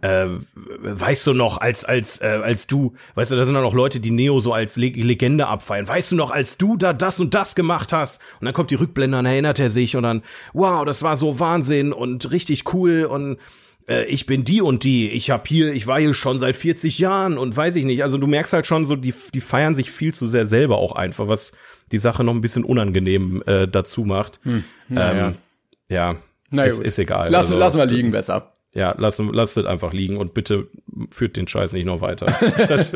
[0.00, 3.74] äh, weißt du noch, als, als, äh, als du, weißt du, da sind dann auch
[3.74, 5.86] Leute, die Neo so als Le Legende abfeiern.
[5.86, 8.20] Weißt du noch, als du da das und das gemacht hast?
[8.40, 11.38] Und dann kommt die Rückblende, dann erinnert er sich und dann, wow, das war so
[11.38, 13.38] Wahnsinn und richtig cool und
[13.88, 16.98] äh, ich bin die und die, ich hab hier, ich war hier schon seit 40
[16.98, 18.02] Jahren und weiß ich nicht.
[18.02, 20.92] Also du merkst halt schon so, die, die feiern sich viel zu sehr selber auch
[20.92, 21.52] einfach, was
[21.90, 24.40] die Sache noch ein bisschen unangenehm äh, dazu macht.
[24.42, 25.28] Hm, naja.
[25.28, 25.34] ähm,
[25.88, 26.16] ja,
[26.50, 27.30] Na ist, ist egal.
[27.30, 28.51] Lass, also, lassen wir liegen besser.
[28.74, 30.68] Ja, lasst, lasst es einfach liegen und bitte
[31.10, 32.26] führt den Scheiß nicht noch weiter.
[32.68, 32.90] das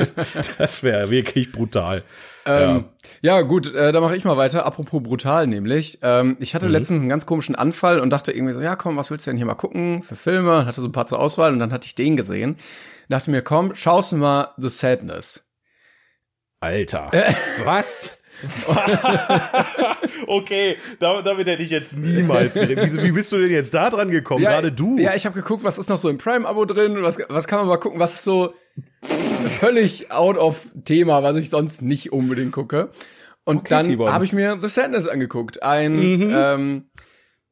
[0.56, 2.02] das wäre wirklich brutal.
[2.46, 2.86] Ähm,
[3.20, 3.36] ja.
[3.36, 3.42] ja.
[3.42, 4.64] gut, äh, da mache ich mal weiter.
[4.64, 5.98] Apropos brutal nämlich.
[6.00, 6.72] Ähm, ich hatte mhm.
[6.72, 9.36] letztens einen ganz komischen Anfall und dachte irgendwie so, ja komm, was willst du denn
[9.36, 10.60] hier mal gucken für Filme?
[10.60, 12.56] Und hatte so ein paar zur Auswahl und dann hatte ich den gesehen.
[13.10, 15.44] Dachte mir, komm, schaust du mal The Sadness.
[16.60, 17.10] Alter.
[17.12, 17.34] Äh.
[17.64, 18.16] Was?
[20.26, 22.94] okay, damit, hätte ich jetzt niemals gerechnet.
[22.94, 24.42] Wie, wie, bist du denn jetzt da dran gekommen?
[24.42, 24.98] Ja, Gerade du.
[24.98, 27.02] Ja, ich habe geguckt, was ist noch so im Prime-Abo drin?
[27.02, 28.00] Was, was kann man mal gucken?
[28.00, 28.54] Was ist so
[29.58, 32.90] völlig out of Thema, was ich sonst nicht unbedingt gucke?
[33.44, 35.62] Und okay, dann habe ich mir The Sadness angeguckt.
[35.62, 36.34] Ein mhm.
[36.34, 36.84] ähm,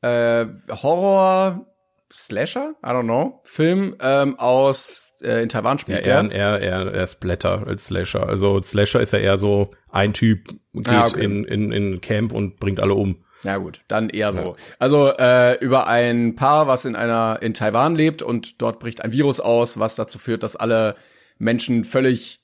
[0.02, 1.66] äh, Horror
[2.12, 6.94] Slasher, I don't know, Film ähm, aus äh, in Taiwan spielt ja, er, er, er,
[6.94, 8.28] er ist Blätter als Slasher.
[8.28, 11.24] Also Slasher ist ja eher so ein Typ, geht ah, okay.
[11.24, 13.24] in, in, in Camp und bringt alle um.
[13.42, 14.40] Ja gut, dann eher so.
[14.40, 14.54] Ja.
[14.78, 19.12] Also äh, über ein Paar, was in einer in Taiwan lebt und dort bricht ein
[19.12, 20.94] Virus aus, was dazu führt, dass alle
[21.38, 22.40] Menschen völlig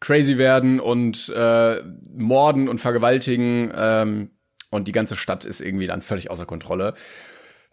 [0.00, 1.82] crazy werden und äh,
[2.14, 4.30] morden und vergewaltigen ähm,
[4.70, 6.94] und die ganze Stadt ist irgendwie dann völlig außer Kontrolle.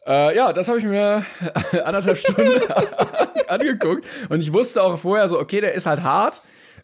[0.07, 1.25] Äh, ja, das habe ich mir
[1.83, 2.61] anderthalb Stunden
[3.47, 6.41] angeguckt und ich wusste auch vorher so, okay, der ist halt hart.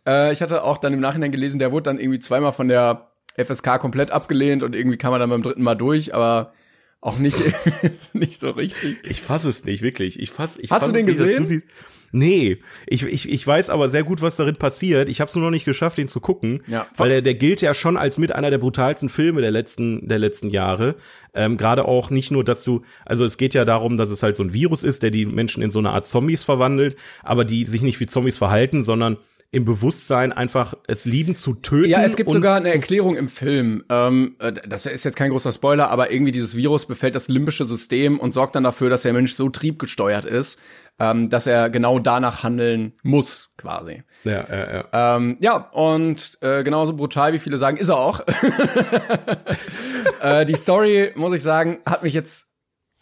[0.07, 3.11] Äh, ich hatte auch dann im Nachhinein gelesen, der wurde dann irgendwie zweimal von der
[3.37, 6.53] FSK komplett abgelehnt und irgendwie kam er dann beim dritten Mal durch, aber
[6.99, 7.37] auch nicht,
[8.13, 8.97] nicht so richtig.
[9.03, 10.19] Ich fasse es nicht, wirklich.
[10.19, 11.45] Ich fass, ich Hast fass du den gesehen?
[11.45, 11.65] Nicht,
[12.11, 15.07] Nee, ich, ich, ich weiß aber sehr gut, was darin passiert.
[15.07, 16.87] Ich habe es nur noch nicht geschafft, ihn zu gucken, ja.
[16.97, 20.19] weil der, der gilt ja schon als mit einer der brutalsten Filme der letzten der
[20.19, 20.95] letzten Jahre.
[21.33, 24.35] Ähm, Gerade auch nicht nur, dass du, also es geht ja darum, dass es halt
[24.35, 27.65] so ein Virus ist, der die Menschen in so eine Art Zombies verwandelt, aber die
[27.65, 29.17] sich nicht wie Zombies verhalten, sondern
[29.53, 31.89] im Bewusstsein einfach es lieben zu töten.
[31.89, 33.83] Ja, es gibt sogar eine Erklärung im Film.
[33.89, 37.65] Ähm, äh, das ist jetzt kein großer Spoiler, aber irgendwie dieses Virus befällt das limbische
[37.65, 40.57] System und sorgt dann dafür, dass der Mensch so triebgesteuert ist,
[40.99, 44.03] ähm, dass er genau danach handeln muss, quasi.
[44.23, 45.17] Ja, ja, ja.
[45.17, 48.21] Ähm, ja, und äh, genauso brutal, wie viele sagen, ist er auch.
[50.21, 52.47] äh, die Story, muss ich sagen, hat mich jetzt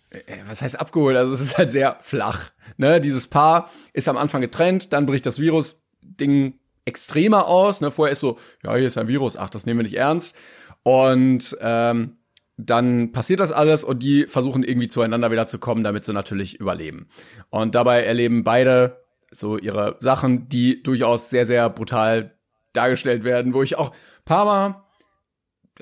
[0.10, 1.16] äh, was heißt abgeholt?
[1.16, 2.50] Also es ist halt sehr flach.
[2.78, 3.00] Ne?
[3.00, 5.84] Dieses Paar ist am Anfang getrennt, dann bricht das Virus
[6.18, 7.82] Ding extremer aus.
[7.82, 7.92] Ne?
[7.92, 10.36] Vorher ist so, ja, hier ist ein Virus, ach, das nehmen wir nicht ernst.
[10.84, 12.18] Und ähm,
[12.58, 16.60] dann passiert das alles und die versuchen irgendwie zueinander wieder zu kommen, damit sie natürlich
[16.60, 17.08] überleben.
[17.50, 22.36] Und dabei erleben beide so ihre Sachen, die durchaus sehr, sehr brutal
[22.74, 23.92] dargestellt werden, wo ich auch
[24.26, 24.84] paar Mal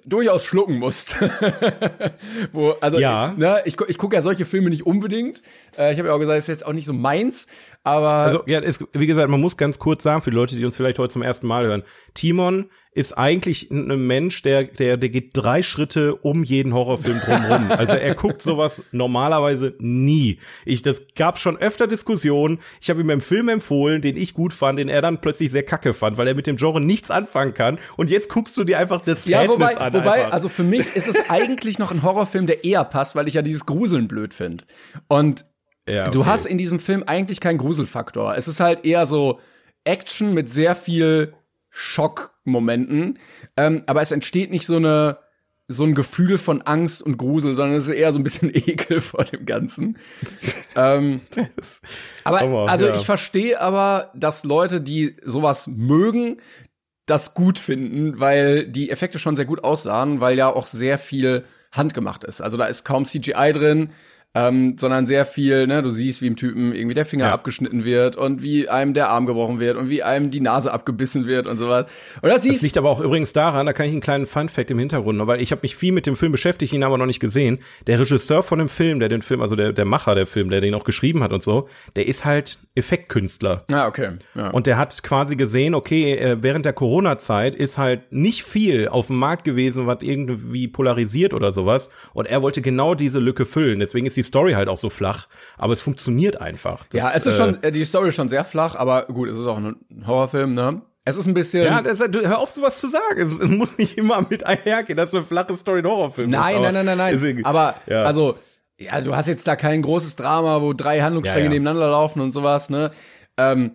[0.06, 1.32] durchaus schlucken musste.
[2.52, 3.34] wo, also, ja.
[3.36, 5.42] ne, ich, ich gucke ja solche Filme nicht unbedingt.
[5.78, 7.48] Äh, ich habe ja auch gesagt, es ist jetzt auch nicht so meins,
[7.88, 8.10] aber.
[8.10, 10.78] Also, ja, es, wie gesagt, man muss ganz kurz sagen, für die Leute, die uns
[10.78, 15.30] vielleicht heute zum ersten Mal hören, Timon ist eigentlich ein Mensch, der, der, der geht
[15.34, 17.72] drei Schritte um jeden Horrorfilm drumherum.
[17.78, 20.40] also er guckt sowas normalerweise nie.
[20.66, 22.58] Ich, das gab schon öfter Diskussionen.
[22.82, 25.62] Ich habe ihm einen Film empfohlen, den ich gut fand, den er dann plötzlich sehr
[25.62, 27.78] kacke fand, weil er mit dem Genre nichts anfangen kann.
[27.98, 29.94] Und jetzt guckst du dir einfach das ja, Verhältnis wobei, an.
[29.94, 30.34] Wobei, einfach.
[30.34, 33.44] also für mich ist es eigentlich noch ein Horrorfilm, der eher passt, weil ich ja
[33.44, 34.64] dieses Gruseln blöd finde.
[35.08, 35.46] Und
[35.88, 36.12] ja, okay.
[36.12, 38.36] du hast in diesem Film eigentlich keinen Gruselfaktor.
[38.36, 39.40] Es ist halt eher so
[39.84, 41.34] Action mit sehr viel
[41.70, 43.20] Schockmomenten.
[43.56, 45.20] Ähm, aber es entsteht nicht so eine
[45.70, 49.02] so ein Gefühl von Angst und Grusel, sondern es ist eher so ein bisschen Ekel
[49.02, 49.98] vor dem Ganzen.
[50.76, 51.22] ähm,
[52.24, 52.96] aber Hammer, also ja.
[52.96, 56.38] ich verstehe aber, dass Leute, die sowas mögen,
[57.06, 61.44] das gut finden, weil die Effekte schon sehr gut aussahen, weil ja auch sehr viel
[61.74, 62.42] handgemacht ist.
[62.42, 63.90] Also da ist kaum CGI drin
[64.38, 67.34] ähm, sondern sehr viel, ne, du siehst, wie im Typen irgendwie der Finger ja.
[67.34, 71.26] abgeschnitten wird und wie einem der Arm gebrochen wird und wie einem die Nase abgebissen
[71.26, 71.90] wird und sowas.
[72.22, 74.80] Und das, das liegt aber auch übrigens daran, da kann ich einen kleinen Fun-Fact im
[74.80, 77.60] Hintergrund, weil ich habe mich viel mit dem Film beschäftigt, ihn aber noch nicht gesehen.
[77.88, 80.62] Der Regisseur von dem Film, der den Film, also der, der Macher der Film, der
[80.62, 83.64] den auch geschrieben hat und so, der ist halt Effektkünstler.
[83.72, 84.12] Ah, okay.
[84.36, 84.50] Ja.
[84.52, 89.08] Und der hat quasi gesehen, okay, äh, während der Corona-Zeit ist halt nicht viel auf
[89.08, 91.90] dem Markt gewesen, was irgendwie polarisiert oder sowas.
[92.14, 93.80] Und er wollte genau diese Lücke füllen.
[93.80, 96.86] Deswegen ist die Story halt auch so flach, aber es funktioniert einfach.
[96.90, 99.30] Das, ja, es ist äh, schon, äh, die Story ist schon sehr flach, aber gut,
[99.30, 100.82] es ist auch ein Horrorfilm, ne?
[101.06, 101.64] Es ist ein bisschen.
[101.64, 103.22] Ja, das, du, hör auf, sowas zu sagen.
[103.22, 106.62] Es, es muss nicht immer mit einhergehen, dass eine flache Story ein Horrorfilm Nein, ist,
[106.62, 107.14] nein, nein, nein, nein.
[107.14, 108.04] Deswegen, aber ja.
[108.04, 108.38] also,
[108.78, 111.54] ja, du hast jetzt da kein großes Drama, wo drei Handlungsstränge Ja, ja.
[111.54, 112.92] nebeneinander laufen und sowas, ne?
[113.38, 113.72] Ähm,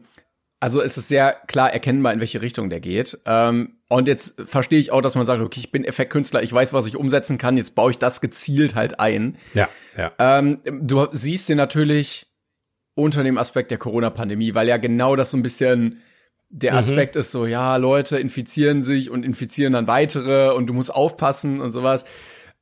[0.60, 3.18] also es ist sehr klar erkennbar, in welche Richtung der geht.
[3.26, 6.72] Ähm, und jetzt verstehe ich auch, dass man sagt, okay, ich bin Effektkünstler, ich weiß,
[6.72, 9.36] was ich umsetzen kann, jetzt baue ich das gezielt halt ein.
[9.54, 10.12] ja, ja.
[10.18, 12.26] Ähm, du siehst den natürlich
[12.94, 16.02] unter dem Aspekt der Corona-Pandemie, weil ja genau das so ein bisschen
[16.54, 20.94] der Aspekt ist so, ja, Leute infizieren sich und infizieren dann weitere und du musst
[20.94, 22.04] aufpassen und sowas.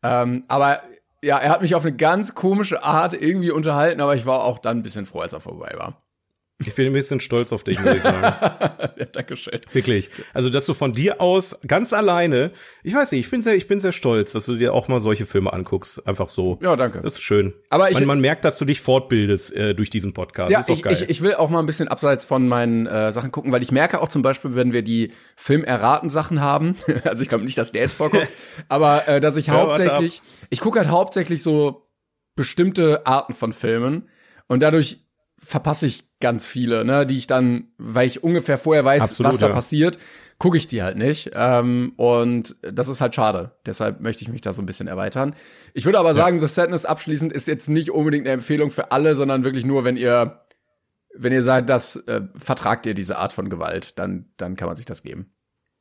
[0.05, 0.83] Ähm, aber
[1.23, 4.61] ja, er hat mich auf eine ganz komische Art irgendwie unterhalten, aber ich war auch
[4.61, 6.00] dann ein bisschen froh, als er vorbei war.
[6.61, 8.23] Ich bin ein bisschen stolz auf dich, muss ich sagen.
[8.97, 9.61] ja, Dankeschön.
[9.73, 10.11] Wirklich.
[10.35, 13.67] Also, dass du von dir aus ganz alleine, ich weiß nicht, ich bin sehr, ich
[13.67, 16.07] bin sehr stolz, dass du dir auch mal solche Filme anguckst.
[16.07, 16.59] Einfach so.
[16.63, 17.01] Ja, danke.
[17.03, 17.55] Das ist schön.
[17.71, 20.51] Aber ich- man, man merkt, dass du dich fortbildest äh, durch diesen Podcast.
[20.51, 23.53] Ja, ich, ich, ich will auch mal ein bisschen abseits von meinen äh, Sachen gucken,
[23.53, 27.59] weil ich merke auch zum Beispiel, wenn wir die Film-Erraten-Sachen haben, also ich glaube nicht,
[27.59, 28.29] dass der jetzt vorkommt,
[28.69, 31.87] aber äh, dass ich Ja, hauptsächlich, ich gucke halt hauptsächlich so
[32.37, 34.09] bestimmte Arten von Filmen
[34.47, 34.99] und dadurch
[35.41, 39.39] verpasse ich ganz viele, ne, die ich dann, weil ich ungefähr vorher weiß, Absolut, was
[39.39, 39.55] da ja.
[39.55, 39.99] passiert,
[40.39, 41.31] gucke ich die halt nicht.
[41.35, 43.53] Ähm, und das ist halt schade.
[43.67, 45.35] Deshalb möchte ich mich da so ein bisschen erweitern.
[45.75, 49.17] Ich würde aber sagen, The Sadness abschließend ist jetzt nicht unbedingt eine Empfehlung für alle,
[49.17, 50.41] sondern wirklich nur, wenn ihr,
[51.15, 54.77] wenn ihr sagt, das äh, vertragt ihr diese Art von Gewalt, dann, dann kann man
[54.77, 55.33] sich das geben.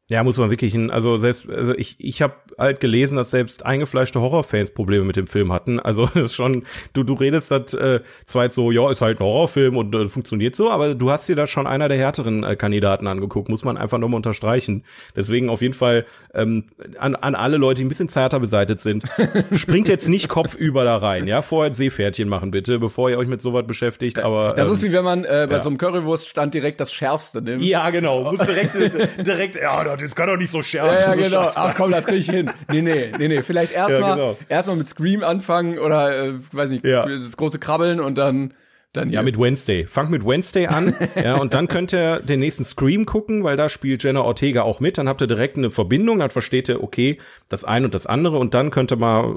[0.10, 3.64] Ja, muss man wirklich, ein- also selbst, also ich, ich habe halt gelesen, dass selbst
[3.66, 5.80] eingefleischte Horrorfans Probleme mit dem Film hatten.
[5.80, 9.20] Also das ist schon, du, du redest das äh, zwar jetzt so, ja, ist halt
[9.20, 12.44] ein Horrorfilm und äh, funktioniert so, aber du hast dir da schon einer der härteren
[12.44, 14.84] äh, Kandidaten angeguckt, muss man einfach nochmal unterstreichen.
[15.16, 16.66] Deswegen auf jeden Fall ähm,
[16.98, 19.04] an, an alle Leute, die ein bisschen zarter beseitigt sind,
[19.54, 23.42] springt jetzt nicht kopfüber da rein, ja, vorher Seepferdchen machen bitte, bevor ihr euch mit
[23.44, 25.60] sowas beschäftigt, aber Das ähm, ist wie wenn man äh, bei ja.
[25.60, 27.62] so einem Currywurststand direkt das Schärfste nimmt.
[27.64, 28.76] ja, genau, muss direkt,
[29.28, 31.44] direkt, ja, das kann doch nicht so scharf Ja, ja, so genau.
[31.44, 31.52] sein.
[31.56, 32.52] Ach komm, das krieg ich hin.
[32.72, 33.42] Nee, nee, nee, nee.
[33.42, 34.38] Vielleicht erstmal genau.
[34.48, 37.06] erstmal mit Scream anfangen oder äh, weiß nicht, Ja.
[37.08, 38.54] das große Krabbeln und dann
[38.94, 39.86] dann Ja, mit Wednesday.
[39.86, 43.70] Fangt mit Wednesday an, ja, und dann könnt ihr den nächsten Scream gucken, weil da
[43.70, 44.98] spielt Jenna Ortega auch mit.
[44.98, 48.40] Dann habt ihr direkt eine Verbindung, dann versteht ihr, okay, das eine und das andere
[48.40, 49.36] und dann könnt ihr mal,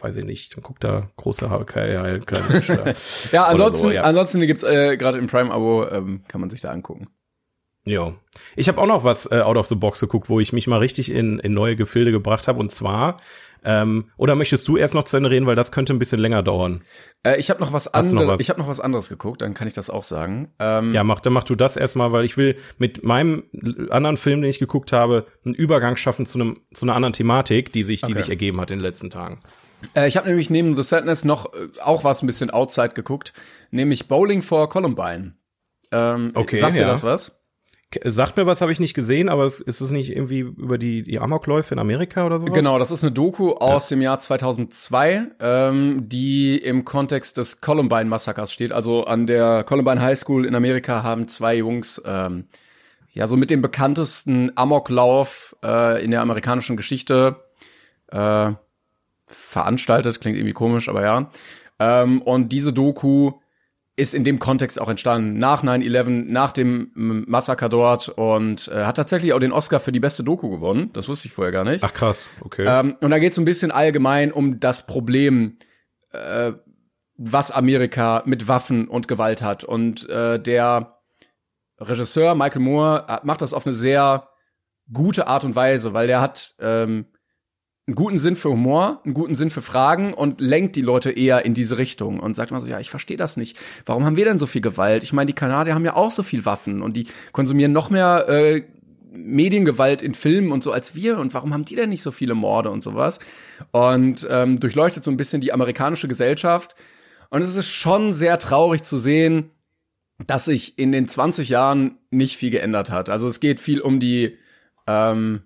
[0.00, 1.50] weiß ich nicht, dann guckt da große
[2.66, 2.94] da.
[3.32, 4.02] Ja, ansonsten, so, ja.
[4.02, 7.08] ansonsten gibt's äh, gerade im Prime-Abo, ähm, kann man sich da angucken.
[7.86, 8.14] Ja.
[8.56, 10.78] Ich habe auch noch was äh, out of the box geguckt, wo ich mich mal
[10.78, 12.58] richtig in, in neue Gefilde gebracht habe.
[12.58, 13.18] Und zwar,
[13.62, 16.42] ähm, oder möchtest du erst noch zu Ende reden, weil das könnte ein bisschen länger
[16.42, 16.82] dauern.
[17.24, 18.40] Äh, ich habe noch was anderes.
[18.40, 20.52] Ich habe noch was anderes geguckt, dann kann ich das auch sagen.
[20.58, 23.44] Ähm, Ja, mach, dann mach du das erstmal, weil ich will mit meinem
[23.90, 27.72] anderen Film, den ich geguckt habe, einen Übergang schaffen zu einem zu einer anderen Thematik,
[27.72, 28.14] die sich die Okay.
[28.22, 29.40] sich ergeben hat in den letzten Tagen.
[29.94, 33.34] Äh, ich habe nämlich neben The Sadness noch äh, auch was ein bisschen outside geguckt,
[33.70, 35.34] nämlich Bowling for Columbine.
[35.92, 36.86] Ähm, Okay, sagt dir ja.
[36.86, 37.38] das was?
[38.04, 41.02] Sagt mir was, habe ich nicht gesehen, aber es, ist es nicht irgendwie über die
[41.02, 42.54] die Amokläufe in Amerika oder sowas?
[42.54, 48.52] Genau, das ist eine Doku aus dem Jahr 2002, ähm, die im Kontext des Columbine-Massakers
[48.52, 48.72] steht.
[48.72, 52.46] Also an der Columbine High School in Amerika haben zwei Jungs ähm,
[53.12, 57.36] ja so mit dem bekanntesten Amoklauf äh, in der amerikanischen Geschichte
[58.08, 58.52] äh,
[59.26, 60.20] veranstaltet.
[60.20, 61.26] Klingt irgendwie komisch, aber ja.
[61.78, 63.32] Ähm, und diese Doku
[63.96, 68.96] ist in dem Kontext auch entstanden, nach 9-11, nach dem Massaker dort und äh, hat
[68.96, 70.90] tatsächlich auch den Oscar für die beste Doku gewonnen.
[70.92, 71.84] Das wusste ich vorher gar nicht.
[71.84, 72.64] Ach krass, okay.
[72.66, 75.58] Ähm, und da geht es so ein bisschen allgemein um das Problem,
[76.10, 76.52] äh,
[77.16, 79.62] was Amerika mit Waffen und Gewalt hat.
[79.62, 80.98] Und äh, der
[81.78, 84.28] Regisseur Michael Moore äh, macht das auf eine sehr
[84.92, 87.06] gute Art und Weise, weil der hat ähm,
[87.86, 91.44] einen guten Sinn für Humor, einen guten Sinn für Fragen und lenkt die Leute eher
[91.44, 93.58] in diese Richtung und sagt mal so, ja, ich verstehe das nicht.
[93.84, 95.02] Warum haben wir denn so viel Gewalt?
[95.02, 98.26] Ich meine, die Kanadier haben ja auch so viel Waffen und die konsumieren noch mehr
[98.28, 98.62] äh,
[99.12, 102.34] Mediengewalt in Filmen und so als wir und warum haben die denn nicht so viele
[102.34, 103.18] Morde und sowas?
[103.70, 106.74] Und ähm, durchleuchtet so ein bisschen die amerikanische Gesellschaft.
[107.28, 109.50] Und es ist schon sehr traurig zu sehen,
[110.26, 113.10] dass sich in den 20 Jahren nicht viel geändert hat.
[113.10, 114.38] Also es geht viel um die
[114.86, 115.42] ähm,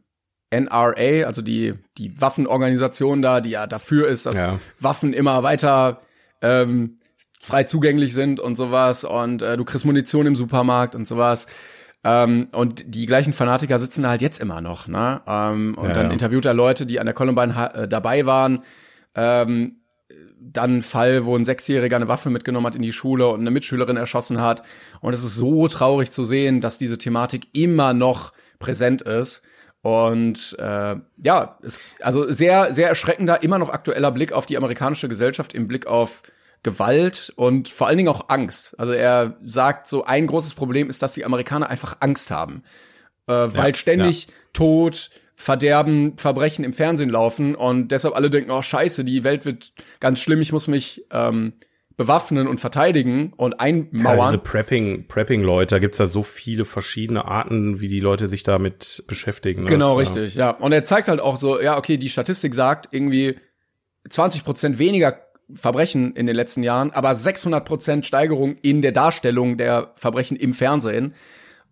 [0.51, 4.59] NRA, also die, die Waffenorganisation da, die ja dafür ist, dass Ja.
[4.79, 6.01] Waffen immer weiter
[6.43, 6.97] ähm,
[7.41, 11.47] frei zugänglich sind und sowas und äh, du kriegst Munition im Supermarkt und sowas.
[12.05, 15.21] Ähm, und die gleichen Fanatiker sitzen da halt jetzt immer noch, ne?
[15.27, 16.13] Ähm, und Ja, dann ja.
[16.13, 18.63] interviewt er Leute, die an der Columbine äh, dabei waren.
[19.15, 19.75] Ähm,
[20.41, 23.51] dann ein Fall, wo ein Sechsjähriger eine Waffe mitgenommen hat in die Schule und eine
[23.51, 24.63] Mitschülerin erschossen hat.
[25.01, 29.43] Und es ist so traurig zu sehen, dass diese Thematik immer noch präsent ist.
[29.88, 35.09] Und äh, ja, es, also sehr, sehr erschreckender, immer noch aktueller Blick auf die amerikanische
[35.09, 36.22] Gesellschaft im Blick auf
[36.62, 38.79] Gewalt und vor allen Dingen auch Angst.
[38.79, 42.62] Also er sagt so, ein großes Problem ist, dass die Amerikaner einfach Angst haben.
[43.29, 48.61] äh, weil Ja, ständig Tod, Verderben, Verbrechen im Fernsehen laufen und deshalb alle denken, oh
[48.61, 51.55] scheiße, die Welt wird ganz schlimm, ich muss mich ähm,
[51.99, 54.43] bewaffnen und verteidigen und Ja, diese einmauern.
[54.43, 59.65] Prepping, Prepping-Leute, da gibt's da so viele verschiedene Arten, wie die Leute sich damit beschäftigen.
[59.65, 59.69] ne?
[59.69, 60.15] Genau, Das, ja.
[60.23, 60.51] richtig, ja.
[60.51, 63.39] Und er zeigt halt auch so, ja, okay, die Statistik sagt irgendwie
[64.09, 65.19] 20 Prozent weniger
[65.53, 70.55] Verbrechen in den letzten Jahren, aber 600 Prozent Steigerung in der Darstellung der Verbrechen im
[70.55, 71.15] Fernsehen.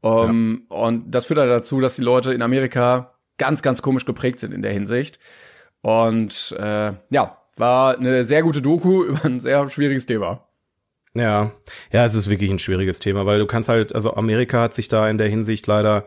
[0.01, 4.41] Um, Und das führt halt dazu, dass die Leute in Amerika ganz, ganz komisch geprägt
[4.41, 5.19] sind in der Hinsicht.
[5.83, 10.47] Und äh, ja, war eine sehr gute Doku über ein sehr schwieriges Thema.
[11.15, 11.53] Ja,
[11.93, 14.89] ja, es ist wirklich ein schwieriges Thema, weil du kannst halt, also Amerika hat sich
[14.89, 16.07] da in der Hinsicht leider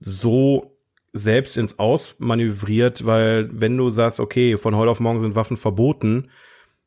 [0.00, 0.78] so
[1.12, 5.56] selbst ins Aus manövriert, weil wenn du sagst, okay, von heute auf morgen sind Waffen
[5.56, 6.30] verboten,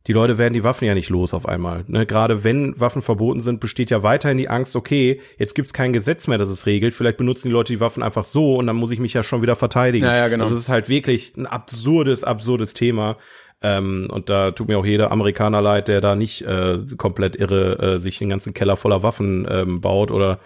[0.08, 1.86] die Leute werden die Waffen ja nicht los auf einmal.
[1.88, 2.06] Ne?
[2.06, 6.28] Gerade wenn Waffen verboten sind, besteht ja weiterhin die Angst, okay, jetzt gibt's kein Gesetz
[6.28, 8.92] mehr, das es regelt, vielleicht benutzen die Leute die Waffen einfach so und dann muss
[8.92, 10.06] ich mich ja schon wieder verteidigen.
[10.06, 10.44] Ja, ja, genau.
[10.44, 13.16] Also es ist halt wirklich ein absurdes, absurdes Thema.
[13.64, 17.96] Ähm, und da tut mir auch jeder Amerikaner leid, der da nicht äh, komplett irre
[17.96, 20.40] äh, sich den ganzen Keller voller Waffen ähm, baut oder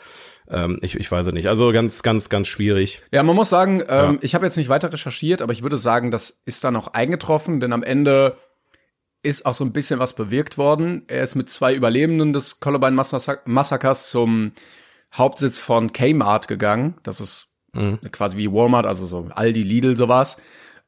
[0.49, 1.47] ähm, ich, ich weiß es nicht.
[1.49, 3.01] Also ganz, ganz, ganz schwierig.
[3.12, 4.17] Ja, man muss sagen, ähm, Ja.
[4.21, 7.60] ich habe jetzt nicht weiter recherchiert, aber ich würde sagen, das ist dann auch eingetroffen,
[7.60, 8.38] denn am Ende
[9.23, 11.03] ist auch so ein bisschen was bewirkt worden.
[11.08, 14.51] Er ist mit zwei Überlebenden des Columbine Massa- Massakers zum
[15.13, 16.95] Hauptsitz von Kmart gegangen.
[17.03, 17.99] Das ist Mhm.
[18.12, 20.38] quasi wie Walmart, also so Aldi, Lidl, sowas.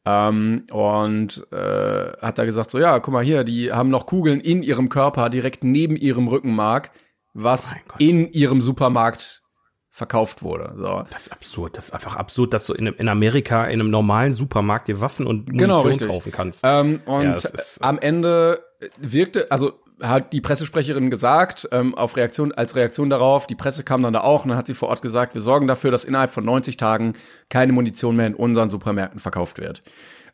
[0.06, 4.40] Ähm, und äh, hat da gesagt, so ja, guck mal hier, die haben noch Kugeln
[4.40, 6.92] in ihrem Körper, direkt neben ihrem Rückenmark,
[7.34, 8.00] was Gott.
[8.02, 9.44] in ihrem Supermarkt
[9.92, 10.74] verkauft wurde.
[10.78, 11.04] So.
[11.12, 11.76] Das ist absurd.
[11.76, 15.28] Das ist einfach absurd, dass du in, in Amerika in einem normalen Supermarkt dir Waffen
[15.28, 16.62] und Munition Genau, kaufen kannst.
[16.64, 18.64] Ähm, und Ja, ist- äh, am Ende
[18.98, 24.02] wirkte, also hat die Pressesprecherin gesagt, ähm, auf Reaktion, als Reaktion darauf, die Presse kam
[24.02, 26.32] dann da auch und dann hat sie vor Ort gesagt, wir sorgen dafür, dass innerhalb
[26.32, 27.14] von 90 Tagen
[27.50, 29.84] keineMunition mehr in unseren Supermärkten verkauft wird.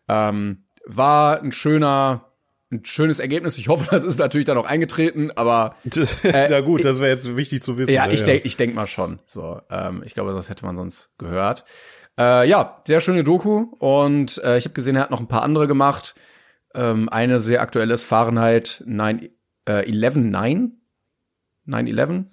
[0.07, 2.31] Ähm, war ein schöner,
[2.71, 3.57] ein schönes Ergebnis.
[3.57, 5.75] Ich hoffe, das ist natürlich dann auch eingetreten, aber
[6.23, 7.91] ja gut, das wäre jetzt wichtig zu wissen.
[7.91, 9.19] äh, ja, ne, ich denk, ich denk mal schon.
[9.25, 11.65] So, ähm, ich glaube, das hätte man sonst gehört.
[12.17, 15.43] Äh, ja, sehr schöne Doku und äh, ich habe gesehen, er hat noch ein paar
[15.43, 16.15] andere gemacht.
[16.73, 19.29] Ähm, eine sehr aktuelle ist Fahrenheit 9,
[19.67, 20.71] äh, 11 9?
[21.67, 22.25] 9-11?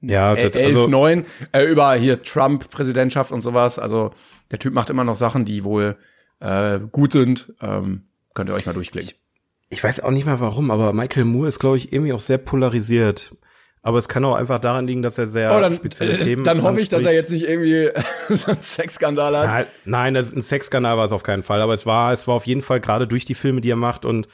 [0.00, 3.78] Ja, Äh, das, also, 11-9 äh, über hier Trump-Präsidentschaft und sowas.
[3.78, 4.12] Also
[4.50, 5.96] der Typ macht immer noch Sachen, die wohl
[6.40, 7.52] äh, gut sind.
[7.60, 9.12] Ähm, könnt ihr euch mal durchklicken.
[9.70, 12.38] ich weiß auch nicht mal warum, aber Michael Moore ist, glaube ich, irgendwie auch sehr
[12.38, 13.34] polarisiert.
[13.84, 16.44] Aber es kann auch einfach daran liegen, dass er sehr Oh, dann, spezielle äh, Themen
[16.44, 17.90] dann hoffe ich, dass er jetzt nicht irgendwie
[18.28, 19.66] so einen Sexskandal hat.
[19.66, 22.28] Ja, nein, das ist ein Sexskandal war es auf keinen Fall, aber es war, es
[22.28, 24.28] war auf jeden Fall gerade durch die Filme, die er macht und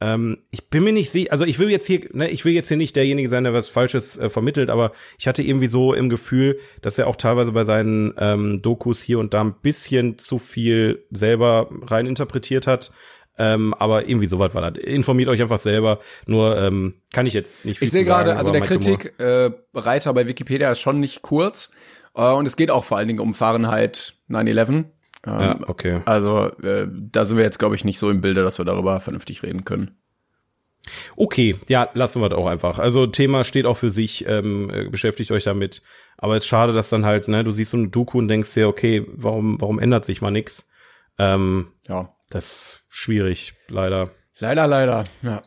[0.00, 2.68] ähm, ich bin mir nicht sicher, also ich will jetzt hier, ne, ich will jetzt
[2.68, 6.10] hier nicht derjenige sein, der was Falsches äh, vermittelt, aber ich hatte irgendwie so im
[6.10, 10.38] Gefühl, dass er auch teilweise bei seinen ähm, Dokus hier und da ein bisschen zu
[10.38, 12.90] viel selber rein interpretiert hat.
[13.38, 14.82] Ähm, aber irgendwie so weit war das.
[14.82, 16.00] Informiert euch einfach selber.
[16.26, 20.70] Nur ähm, kann ich jetzt nicht viel Ich sehe gerade, also der Kritik-Reiter bei Wikipedia
[20.70, 21.70] ist schon nicht kurz.
[22.14, 24.84] Äh, und es geht auch vor allen Dingen um Fahrenheit 9-11.
[25.24, 26.00] Ähm, Ja, okay.
[26.04, 29.00] Also äh, da sind wir jetzt, glaube ich, nicht so im Bilde, dass wir darüber
[29.00, 29.96] vernünftig reden können.
[31.16, 32.78] Okay, ja, lassen wir das auch einfach.
[32.78, 35.82] Also Thema steht auch für sich, ähm, äh, beschäftigt euch damit.
[36.16, 38.54] Aber es ist schade, dass dann halt, ne, du siehst so eine Doku und denkst
[38.54, 40.68] dir, okay, warum, warum ändert sich mal nix?
[41.18, 42.14] Ähm, Ja.
[42.30, 44.10] das ist schwierig, leider.
[44.38, 45.04] Leider, leider.
[45.22, 45.42] Ja.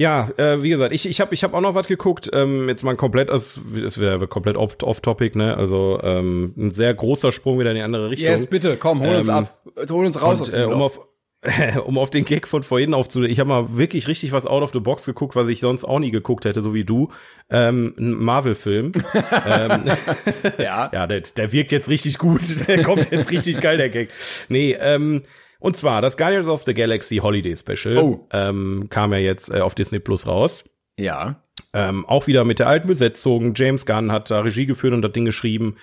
[0.00, 2.30] Ja, äh, wie gesagt, ich, ich habe ich hab auch noch was geguckt.
[2.32, 5.54] Ähm, jetzt mal komplett, also, es wäre komplett off- off-topic, ne?
[5.58, 8.30] Also ähm, ein sehr großer Sprung wieder in die andere Richtung.
[8.30, 9.60] Yes, bitte, komm, hol uns Ähm, ab.
[9.90, 11.00] Hol uns raus aus Und, äh, um auf
[11.84, 14.72] um auf den Gag von vorhin aufzunehmen, ich habe mal wirklich richtig was out of
[14.72, 17.10] the box geguckt, was ich sonst auch nie geguckt hätte, so wie du.
[17.50, 18.92] Ähm, ein Marvel-Film.
[19.46, 19.82] ähm,
[20.58, 20.90] Ja.
[20.94, 22.40] ja, der, der wirkt jetzt richtig gut.
[22.68, 24.08] Der kommt jetzt richtig geil, der Gag.
[24.48, 25.22] Nee, ähm,
[25.60, 28.26] und zwar das Guardians of the Galaxy Holiday Special Oh.
[28.32, 30.64] ähm, kam ja jetzt äh, auf Disney Plus raus.
[30.98, 31.42] Ja.
[31.72, 33.52] Ähm, auch wieder mit der alten Besetzung.
[33.54, 35.76] James Gunn hat da Regie geführt und das Ding geschrieben.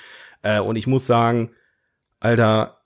[0.43, 1.51] Äh, und ich muss sagen,
[2.19, 2.81] Alter,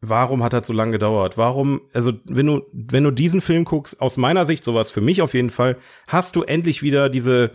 [0.00, 1.38] warum hat das so lange gedauert?
[1.38, 5.22] Warum, also wenn du, wenn du diesen Film guckst, aus meiner Sicht, sowas für mich
[5.22, 7.52] auf jeden Fall, hast du endlich wieder diese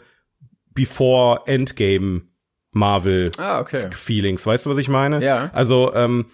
[0.74, 2.24] Before Endgame
[2.72, 3.90] Marvel Ah, okay.
[3.92, 4.46] Feelings.
[4.46, 5.24] Weißt du, was ich meine?
[5.24, 5.50] Ja.
[5.54, 6.26] Also, ähm,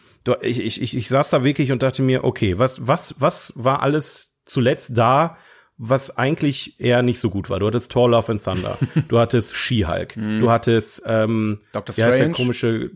[0.41, 3.81] ich, ich, ich, ich saß da wirklich und dachte mir, okay, was, was, was war
[3.81, 5.37] alles zuletzt da,
[5.77, 7.59] was eigentlich eher nicht so gut war?
[7.59, 12.19] Du hattest Thor Love and Thunder, du hattest She-Hulk, du hattest, ähm, Doctor wie heißt
[12.19, 12.35] der Strange.
[12.35, 12.91] komische,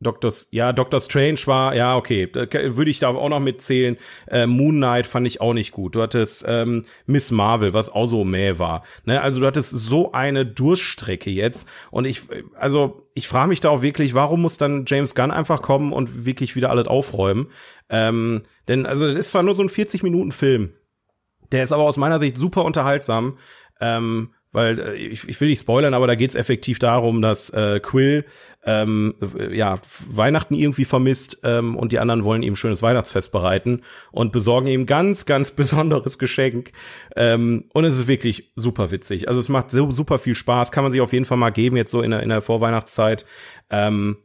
[0.00, 3.96] Doctor, ja, Doctor Strange war, ja, okay, würde ich da auch noch mitzählen.
[4.28, 5.96] Äh, Moon Knight fand ich auch nicht gut.
[5.96, 8.84] Du hattest ähm, Miss Marvel, was auch so mäh war.
[9.04, 9.20] Ne?
[9.20, 11.68] Also du hattest so eine Durststrecke jetzt.
[11.90, 12.22] Und ich,
[12.54, 16.24] also ich frage mich da auch wirklich, warum muss dann James Gunn einfach kommen und
[16.24, 17.48] wirklich wieder alles aufräumen?
[17.90, 20.74] Ähm, denn also das ist zwar nur so ein 40-Minuten-Film,
[21.50, 23.38] der ist aber aus meiner Sicht super unterhaltsam.
[23.80, 27.80] Ähm, weil äh, ich, ich will nicht spoilern, aber da geht's effektiv darum, dass äh,
[27.80, 28.24] Quill
[28.64, 29.14] ähm,
[29.52, 29.76] ja
[30.10, 34.84] Weihnachten irgendwie vermisst ähm, und die anderen wollen ihm schönes Weihnachtsfest bereiten und besorgen ihm
[34.86, 36.72] ganz, ganz besonderes Geschenk.
[37.14, 39.28] Ähm, und es ist wirklich super witzig.
[39.28, 41.76] Also es macht so super viel Spaß, kann man sich auf jeden Fall mal geben
[41.76, 43.24] jetzt so in der, in der Vorweihnachtszeit.
[43.70, 44.16] Ähm,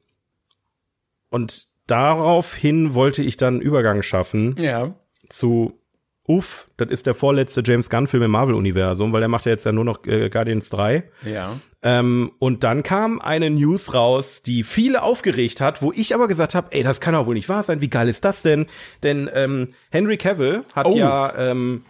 [1.30, 4.96] und daraufhin wollte ich dann Übergang schaffen Ja.
[5.30, 5.80] zu
[6.26, 9.74] Uff, das ist der vorletzte James Gunn-Film im Marvel-Universum, weil er macht ja jetzt ja
[9.74, 11.04] nur noch äh, Guardians 3.
[11.26, 11.58] Ja.
[11.82, 16.56] Ähm, und dann kam eine News raus, die viele aufgeregt hat, wo ich aber gesagt
[16.56, 17.82] habe, ey, das kann doch wohl nicht wahr sein.
[17.82, 18.68] Wie geil ist das denn?
[19.04, 20.96] Denn ähm, Henry Cavill hat Oh.
[20.96, 21.84] ja ähm,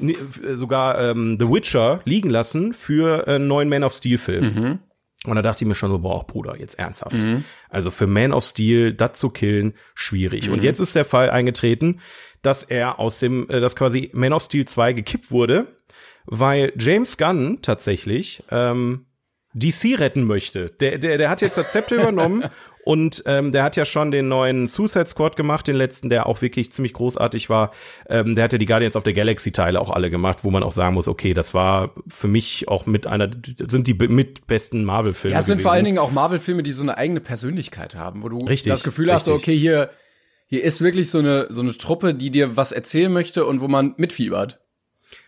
[0.00, 0.14] äh,
[0.54, 4.78] sogar ähm, The Witcher liegen lassen für einen neuen Man of Steel-Film.
[5.26, 7.18] Und da dachte ich mir schon so, boah, Bruder, jetzt ernsthaft.
[7.68, 10.48] Also für Man of Steel, das zu killen, schwierig.
[10.48, 12.00] Und jetzt ist der Fall eingetreten,
[12.42, 15.66] dass er aus dem, äh, dass quasi Man of Steel 2 gekippt wurde,
[16.26, 19.06] weil James Gunn tatsächlich ähm,
[19.54, 20.70] DC retten möchte.
[20.80, 22.44] Der, der, der hat jetzt das Zepter übernommen
[22.84, 26.40] und ähm, der hat ja schon den neuen Suicide Squad gemacht, den letzten, der auch
[26.40, 27.72] wirklich ziemlich großartig war.
[28.08, 30.62] Ähm, der hat ja die Guardians of the Galaxy Teile auch alle gemacht, wo man
[30.62, 33.30] auch sagen muss, okay, das war für mich auch mit einer,
[33.66, 35.34] sind die mit besten Marvel-Filme.
[35.34, 35.76] Ja, es sind vor gewesen.
[35.76, 39.12] allen Dingen auch Marvel-Filme, die so eine eigene Persönlichkeit haben, wo du Richtig, das Gefühl
[39.12, 39.42] hast, richtig.
[39.42, 39.90] okay, hier,
[40.50, 43.68] hier ist wirklich so eine, so eine Truppe, die dir was erzählen möchte und wo
[43.68, 44.60] man mitfiebert.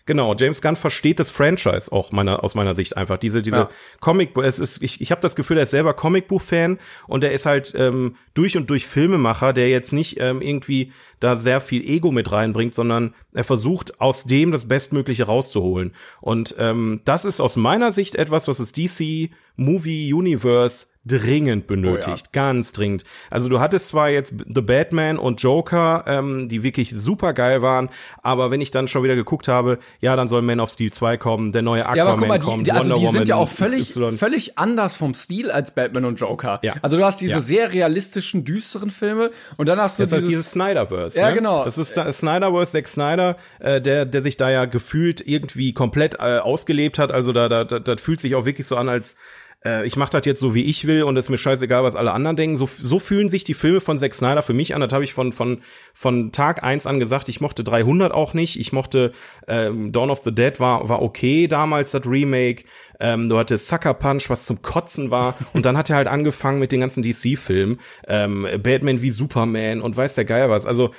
[0.05, 3.19] Genau, James Gunn versteht das Franchise auch meiner, aus meiner Sicht einfach.
[3.19, 3.71] Diese, diese Ja.
[4.01, 7.47] Comic, es ist, ich, ich habe das Gefühl, er ist selber Comicbuch-Fan und er ist
[7.47, 12.11] halt ähm, durch und durch Filmemacher, der jetzt nicht ähm, irgendwie da sehr viel Ego
[12.11, 15.95] mit reinbringt, sondern er versucht aus dem das Bestmögliche rauszuholen.
[16.21, 22.33] Und ähm, das ist aus meiner Sicht etwas, was das DC Movie Universe dringend benötigt,
[22.33, 23.03] ganz dringend.
[23.29, 27.89] Also du hattest zwar jetzt The Batman und Joker, ähm, die wirklich super geil waren,
[28.23, 31.17] aber wenn ich dann schon wieder geguckt habe, ja, dann soll Man of Steel 2
[31.17, 33.29] kommen, der neue Aquaman Ja, aber guck mal, die, kommt, die, also Wonder die sind
[33.29, 34.13] ja Woman auch völlig, XY.
[34.13, 36.61] völlig anders vom Stil als Batman und Joker.
[36.63, 36.75] Ja.
[36.83, 37.41] Also du hast diese Ja.
[37.41, 41.19] sehr realistischen, düsteren Filme und dann hast du Das ist halt dieses, dieses Snyderverse.
[41.19, 41.35] Ja, ne?
[41.35, 41.65] genau.
[41.65, 46.15] Das ist da- Snyderverse, Zack Snyder, äh, der, der sich da ja gefühlt irgendwie komplett
[46.21, 47.11] äh, ausgelebt hat.
[47.11, 49.17] Also da, da, da, das fühlt sich auch wirklich so an, als
[49.65, 51.97] äh, ich mache das jetzt so, wie ich will und es ist mir scheißegal, was
[51.97, 52.57] alle anderen denken.
[52.57, 54.81] So, so fühlen sich die Filme von Zack Snyder für mich an.
[54.81, 55.63] Das habe ich von, von,
[55.95, 57.29] von Tag eins an gesagt.
[57.29, 58.59] Ich mochte 300 auch nicht.
[58.59, 59.13] Ich mochte
[59.47, 62.65] ähm, Dawn of the Dead war, war okay damals, das Remake.
[63.01, 65.37] Ähm, du hattest Sucker Punch, was zum Kotzen war.
[65.53, 67.81] Und dann hat er halt angefangen mit den ganzen DC-Filmen.
[68.07, 70.67] Ähm, Batman wie Superman und weiß der Geier was.
[70.67, 70.91] Also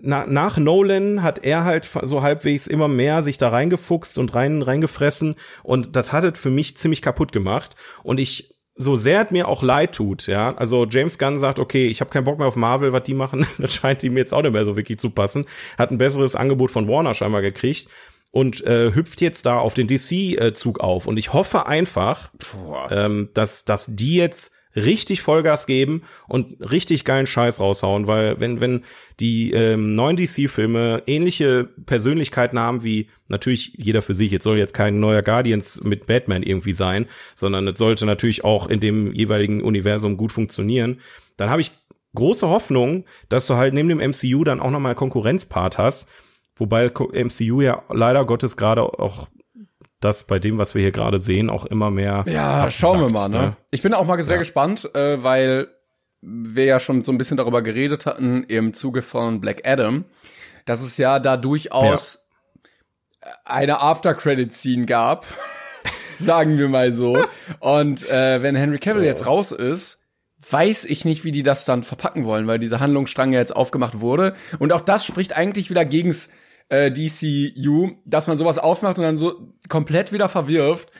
[0.00, 4.62] na, nach Nolan hat er halt so halbwegs immer mehr sich da reingefuchst und rein
[4.62, 9.30] reingefressen und das hat es für mich ziemlich kaputt gemacht und ich so sehr es
[9.32, 12.46] mir auch leid tut, ja, also James Gunn sagt, okay, ich habe keinen Bock mehr
[12.46, 15.10] auf Marvel, was die machen, das scheint ihm jetzt auch nicht mehr so wirklich zu
[15.10, 17.88] passen, hat ein besseres Angebot von Warner scheinbar gekriegt
[18.30, 22.30] und äh, hüpft jetzt da auf den DC-Zug auf und ich hoffe einfach,
[22.90, 24.52] ähm, dass, dass die jetzt
[24.84, 28.84] richtig Vollgas geben und richtig geilen Scheiß raushauen, weil wenn wenn
[29.20, 34.74] die ähm, neuen DC-Filme ähnliche Persönlichkeiten haben wie natürlich jeder für sich, jetzt soll jetzt
[34.74, 39.62] kein neuer Guardians mit Batman irgendwie sein, sondern es sollte natürlich auch in dem jeweiligen
[39.62, 41.00] Universum gut funktionieren,
[41.36, 41.72] dann habe ich
[42.14, 46.08] große Hoffnung, dass du halt neben dem MCU dann auch nochmal Konkurrenzpart hast,
[46.56, 49.28] wobei MCU ja leider Gottes gerade auch
[50.00, 52.24] das bei dem, was wir hier gerade sehen, auch immer mehr.
[52.28, 53.56] Ja, absackt, schauen wir mal, ne?
[53.70, 54.38] Ich bin auch mal sehr Ja.
[54.38, 55.68] gespannt, äh, weil
[56.20, 60.04] wir ja schon so ein bisschen darüber geredet hatten im Zuge von Black Adam,
[60.66, 62.26] dass es ja da durchaus
[63.44, 65.26] eine After-Credit-Scene gab,
[66.18, 67.24] sagen wir mal so.
[67.60, 69.98] Und äh, wenn Henry Cavill jetzt raus ist,
[70.50, 74.00] weiß ich nicht, wie die das dann verpacken wollen, weil diese Handlungsstrang ja jetzt aufgemacht
[74.00, 74.34] wurde.
[74.58, 76.30] Und auch das spricht eigentlich wieder gegens
[76.68, 80.90] äh, DCU, dass man sowas aufmacht und dann so komplett wieder verwirft.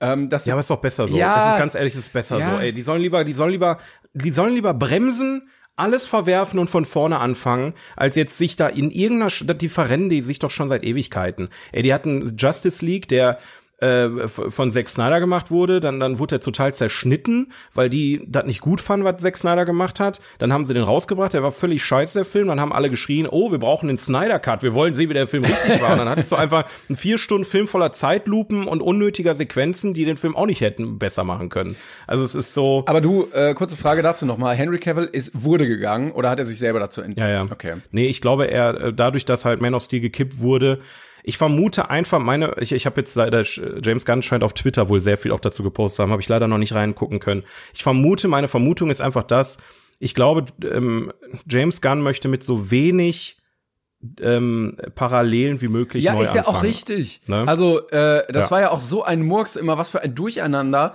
[0.00, 1.16] Ähm, dass Ja, aber ist doch besser so.
[1.16, 1.34] Ja.
[1.36, 2.50] das ist ganz ehrlich, das ist besser Ja.
[2.56, 2.60] so.
[2.60, 3.78] Ey, die sollen lieber, die sollen lieber,
[4.12, 8.90] die sollen lieber bremsen, alles verwerfen und von vorne anfangen, als jetzt sich da in
[8.90, 11.48] irgendeiner, Sch- die verrennen die sich doch schon seit Ewigkeiten.
[11.72, 13.38] Ey, die hatten Justice League, der
[13.78, 18.46] äh, von Zack Snyder gemacht wurde, dann dann wurde er total zerschnitten, weil die das
[18.46, 20.20] nicht gut fanden, was Zack Snyder gemacht hat.
[20.38, 22.48] Dann haben sie den rausgebracht, der war völlig scheiße der Film.
[22.48, 25.26] Dann haben alle geschrien, oh, wir brauchen den Snyder Cut, wir wollen sehen, wie der
[25.26, 25.92] Film richtig war.
[25.92, 30.04] Und dann hattest du einfach einen vier Stunden Film voller Zeitlupen und unnötiger Sequenzen, die
[30.04, 31.76] den Film auch nicht hätten besser machen können.
[32.06, 32.84] Also es ist so.
[32.86, 34.56] Aber du, äh, kurze Frage dazu nochmal.
[34.56, 37.28] Henry Cavill ist wurde gegangen oder hat er sich selber dazu entschieden?
[37.28, 37.48] Ja, ja.
[37.50, 37.74] Okay.
[37.90, 40.80] Nee, ich glaube, er äh, dadurch, dass halt Man of Steel gekippt wurde,
[41.28, 43.42] ich vermute einfach, meine, ich, ich habe jetzt leider,
[43.82, 46.46] James Gunn scheint auf Twitter wohl sehr viel auch dazu gepostet haben, habe ich leider
[46.46, 47.42] noch nicht reingucken können.
[47.74, 49.58] Ich vermute, meine Vermutung ist einfach das,
[49.98, 51.12] ich glaube, ähm,
[51.48, 53.38] James Gunn möchte mit so wenig
[54.20, 56.58] ähm, Parallelen wie möglich ja, neu ist ja anfangen.
[56.58, 57.20] auch richtig.
[57.26, 57.42] Ne?
[57.44, 58.50] Also äh, das ja.
[58.52, 60.94] war ja auch so ein Murks immer, was für ein Durcheinander.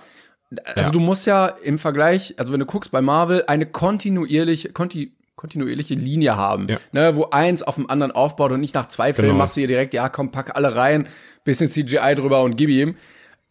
[0.63, 0.89] Also ja.
[0.91, 5.11] du musst ja im Vergleich, also wenn du guckst bei Marvel, eine kontinuierliche, konti
[5.41, 6.77] kontinuierliche Linie haben, ja.
[6.91, 9.39] ne, wo eins auf dem anderen aufbaut und nicht nach zwei Filmen genau.
[9.39, 11.07] machst du hier direkt, ja komm, pack alle rein,
[11.43, 12.95] bisschen CGI drüber und gib ihm.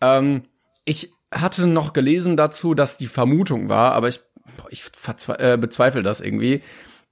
[0.01, 0.45] Ähm,
[0.84, 4.20] ich hatte noch gelesen dazu, dass die Vermutung war, aber ich,
[4.68, 4.84] ich
[5.38, 6.62] äh, bezweifle das irgendwie,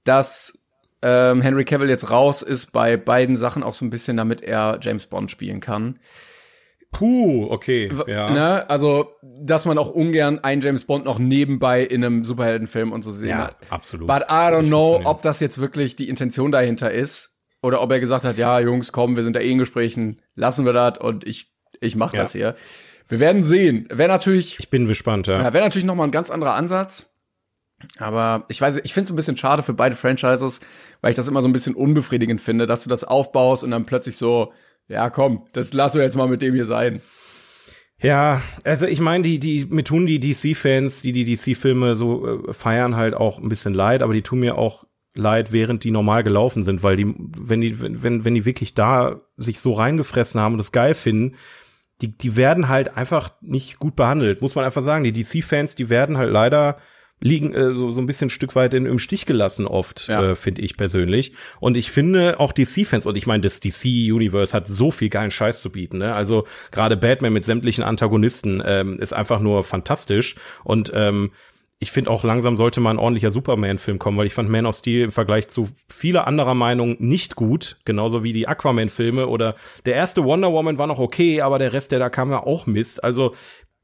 [0.05, 0.57] dass
[1.01, 4.79] ähm, Henry Cavill jetzt raus ist bei beiden Sachen auch so ein bisschen, damit er
[4.81, 5.99] James Bond spielen kann.
[6.91, 8.31] Puh, okay, ja.
[8.31, 8.69] Ne?
[8.69, 13.11] Also, dass man auch ungern einen James Bond noch nebenbei in einem Superheldenfilm und so
[13.11, 13.57] sehen ja, hat.
[13.69, 14.07] absolut.
[14.07, 17.99] But I don't know, ob das jetzt wirklich die Intention dahinter ist oder ob er
[17.99, 21.27] gesagt hat, ja, Jungs, komm, wir sind da eh in Gesprächen, lassen wir das und
[21.27, 22.23] ich ich mach ja.
[22.23, 22.55] das hier.
[23.07, 23.87] Wir werden sehen.
[23.89, 25.41] Wäre natürlich Ich bin gespannt, ja.
[25.41, 27.13] ja Wäre natürlich noch mal ein ganz anderer Ansatz.
[27.97, 30.59] Aber ich weiß, ich finde es ein bisschen schade für beide Franchises,
[31.01, 33.85] weil ich das immer so ein bisschen unbefriedigend finde, dass du das aufbaust und dann
[33.85, 34.51] plötzlich so
[34.89, 37.01] ja, komm, das lass du jetzt mal mit dem hier sein.
[38.01, 42.53] Ja, also ich meine, die, die, mir tun die DC-Fans, die die DC-Filme so äh,
[42.53, 46.23] feiern, halt auch ein bisschen leid, aber die tun mir auch leid, während die normal
[46.23, 50.53] gelaufen sind, weil die, wenn die, wenn, wenn die wirklich da sich so reingefressen haben
[50.53, 51.35] und das geil finden,
[52.01, 55.03] die, die werden halt einfach nicht gut behandelt, muss man einfach sagen.
[55.03, 56.77] Die DC-Fans, die werden halt leider
[57.19, 60.31] liegen äh, so, so ein bisschen ein Stück weit in, im Stich gelassen oft, ja.
[60.31, 61.33] äh, finde ich persönlich.
[61.59, 65.61] Und ich finde auch DC-Fans, und ich meine, das DC-Universe hat so viel geilen Scheiß
[65.61, 65.99] zu bieten.
[65.99, 66.13] Ne?
[66.13, 70.35] Also gerade Batman mit sämtlichen Antagonisten ähm, ist einfach nur fantastisch.
[70.63, 71.31] Und ähm,
[71.81, 74.75] ich finde auch langsam sollte mal ein ordentlicher Superman-Film kommen, weil ich fand Man of
[74.75, 79.55] Steel im Vergleich zu vieler anderer Meinung nicht gut, genauso wie die Aquaman-Filme oder
[79.85, 82.67] der erste Wonder Woman war noch okay, aber der Rest, der da kam, ja auch
[82.67, 83.01] Mist.
[83.01, 83.33] Also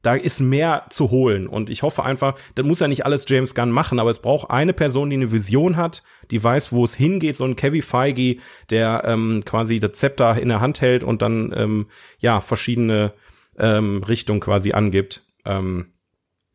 [0.06, 1.48] da ist mehr zu holen.
[1.48, 4.50] Und ich hoffe einfach, das muss ja nicht alles James Gunn machen, aber es braucht
[4.50, 8.36] eine Person, die eine Vision hat, die weiß, wo es hingeht, so ein Kevin Feige,
[8.70, 11.86] der ähm, quasi das Zepter in der Hand hält und dann ähm,
[12.20, 13.14] ja verschiedene
[13.58, 15.24] ähm, Richtungen quasi angibt.
[15.44, 15.86] Ähm,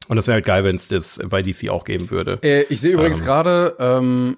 [0.07, 2.39] und das wäre halt geil, wenn es das bei DC auch geben würde.
[2.43, 4.37] Äh, ich sehe übrigens ähm, gerade, ähm,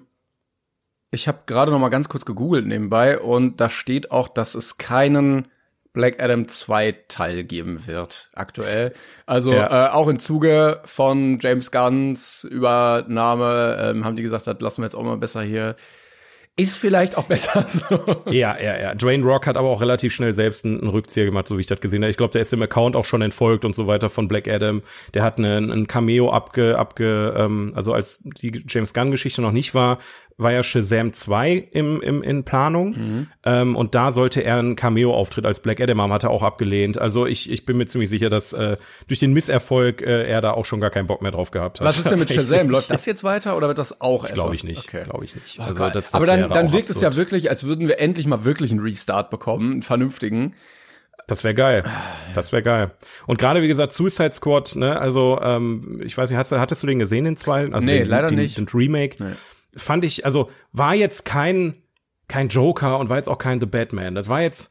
[1.12, 4.76] ich habe gerade noch mal ganz kurz gegoogelt nebenbei und da steht auch, dass es
[4.76, 5.46] keinen
[5.94, 8.92] Black Adam 2 Teil geben wird, aktuell.
[9.26, 9.86] Also ja.
[9.86, 14.86] äh, auch im Zuge von James Gunns Übernahme ähm, haben die gesagt, das lassen wir
[14.86, 15.76] jetzt auch mal besser hier
[16.56, 18.30] ist vielleicht auch besser so.
[18.30, 18.94] Ja, ja, ja.
[18.94, 21.80] Dwayne Rock hat aber auch relativ schnell selbst einen, Rückzieher gemacht, so wie ich das
[21.80, 22.10] gesehen habe.
[22.10, 24.82] Ich glaube, der ist im Account auch schon entfolgt und so weiter von Black Adam.
[25.14, 29.74] Der hat einen, einen Cameo abge, abge ähm, also als die James Gunn-Geschichte noch nicht
[29.74, 29.98] war,
[30.36, 32.90] war ja Shazam 2 im, im, in Planung.
[32.90, 33.26] Mhm.
[33.44, 36.98] Ähm, und da sollte er einen Cameo-Auftritt als Black Adam haben, hat er auch abgelehnt.
[36.98, 38.76] Also ich, ich bin mir ziemlich sicher, dass äh,
[39.06, 41.86] durch den Misserfolg äh, er da auch schon gar keinen Bock mehr drauf gehabt hat.
[41.86, 42.68] Was ist denn mit Shazam?
[42.74, 44.34] Läuft das jetzt weiter oder wird das auch erst?
[44.34, 44.88] Glaube ich nicht.
[44.88, 45.04] Okay.
[45.04, 45.58] Glaube ich nicht.
[45.60, 46.96] Oh, also das, das Aber dann, dann wirkt absurd.
[46.96, 50.54] es ja wirklich, als würden wir endlich mal wirklich einen Restart bekommen, einen vernünftigen.
[51.26, 51.84] Das wäre geil.
[52.34, 52.90] Das wäre geil.
[53.26, 56.86] Und gerade wie gesagt, Suicide Squad, ne, also ähm, ich weiß nicht, hast, hattest du
[56.86, 57.72] den gesehen, den zwei?
[57.72, 58.58] Also nee, den, leider den, nicht.
[58.58, 59.22] Den Remake.
[59.22, 59.32] Nee
[59.76, 61.74] fand ich, also war jetzt kein,
[62.28, 64.14] kein Joker und war jetzt auch kein The Batman.
[64.14, 64.70] Das war jetzt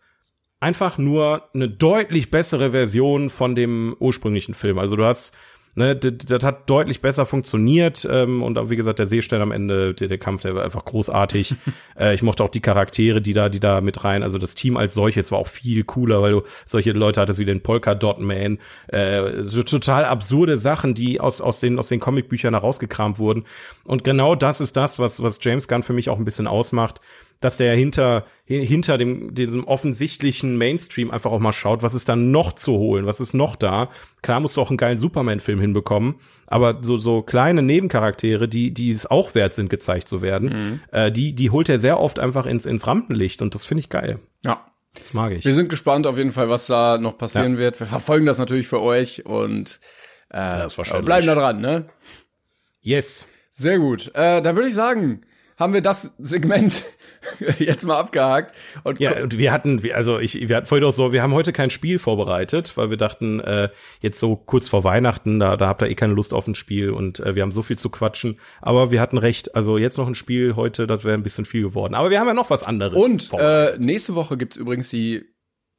[0.59, 4.79] einfach nur eine deutlich bessere Version von dem ursprünglichen Film.
[4.79, 5.35] Also du hast
[5.75, 9.51] Ne, das, das hat deutlich besser funktioniert ähm, und auch, wie gesagt, der Seestern am
[9.51, 11.55] Ende, der, der Kampf, der war einfach großartig.
[11.99, 14.77] äh, ich mochte auch die Charaktere, die da, die da mit rein, also das Team
[14.77, 18.19] als solches war auch viel cooler, weil du solche Leute hattest wie den Polka Dot
[18.19, 23.45] Man, äh, so total absurde Sachen, die aus, aus den, aus den Comicbüchern herausgekramt wurden.
[23.83, 27.01] Und genau das ist das, was, was James Gunn für mich auch ein bisschen ausmacht
[27.43, 32.15] dass der hinter, hinter dem, diesem offensichtlichen Mainstream einfach auch mal schaut, was ist da
[32.15, 33.89] noch zu holen, was ist noch da.
[34.21, 36.15] Klar musst du auch einen geilen Superman-Film hinbekommen,
[36.47, 40.79] aber so, so kleine Nebencharaktere, die, die es auch wert sind, gezeigt zu werden, mhm.
[40.91, 43.89] äh, die, die holt er sehr oft einfach ins, ins Rampenlicht und das finde ich
[43.89, 44.19] geil.
[44.45, 44.65] Ja.
[44.95, 45.43] Das mag ich.
[45.43, 47.59] Wir sind gespannt auf jeden Fall, was da noch passieren ja.
[47.59, 47.79] wird.
[47.79, 49.79] Wir verfolgen das natürlich für euch und
[50.31, 51.85] äh, ja, bleiben da dran, ne?
[52.81, 53.27] Yes.
[53.53, 54.11] Sehr gut.
[54.13, 55.21] Äh, da würde ich sagen,
[55.57, 56.85] haben wir das Segment
[57.59, 58.53] jetzt mal abgehakt.
[58.83, 61.53] Und Ja, und wir hatten, also ich, wir hatten vorhin auch so, wir haben heute
[61.53, 63.69] kein Spiel vorbereitet, weil wir dachten, äh,
[64.01, 66.91] jetzt so kurz vor Weihnachten, da, da habt ihr eh keine Lust auf ein Spiel
[66.91, 68.39] und äh, wir haben so viel zu quatschen.
[68.61, 71.63] Aber wir hatten recht, also jetzt noch ein Spiel heute, das wäre ein bisschen viel
[71.63, 71.95] geworden.
[71.95, 73.01] Aber wir haben ja noch was anderes.
[73.01, 75.25] Und äh, nächste Woche gibt's übrigens die,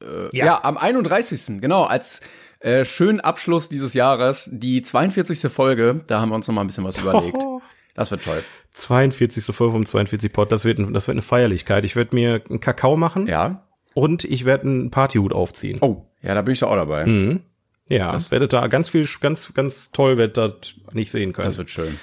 [0.03, 0.47] äh, ja.
[0.47, 0.65] Ja.
[0.65, 1.61] am 31.
[1.61, 2.21] genau, als
[2.61, 5.53] äh, schönen Abschluss dieses Jahres, die 42.
[5.53, 6.03] Folge.
[6.07, 7.43] Da haben wir uns noch mal ein bisschen was überlegt.
[7.97, 8.43] Das wird toll.
[8.75, 9.45] 42.
[9.55, 11.85] Folge vom 42 Pod, das wird, das wird eine Feierlichkeit.
[11.85, 13.67] Ich werde mir einen Kakao machen Ja.
[13.95, 15.79] und ich werde einen Partyhut aufziehen.
[15.81, 17.07] Oh, ja, da bin ich doch auch dabei.
[17.07, 17.41] Mhm.
[17.89, 21.47] Ja, das werdet da ganz viel, ganz, ganz toll werdet das nicht sehen können.
[21.47, 21.99] Das wird schön.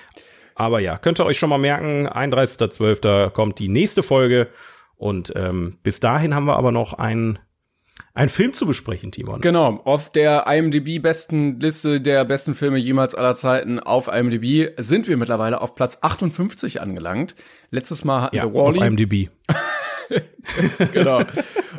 [0.55, 3.29] Aber ja, könnt ihr euch schon mal merken, 31.12.
[3.31, 4.47] kommt die nächste Folge.
[4.95, 7.39] Und ähm, bis dahin haben wir aber noch einen,
[8.13, 9.41] einen Film zu besprechen, Timon.
[9.41, 15.07] Genau, auf der IMDb besten Liste der besten Filme jemals aller Zeiten auf IMDb sind
[15.07, 17.35] wir mittlerweile auf Platz 58 angelangt.
[17.69, 18.87] Letztes Mal hatten ja, wir auf Wally.
[18.87, 19.29] IMDb.
[20.93, 21.23] genau.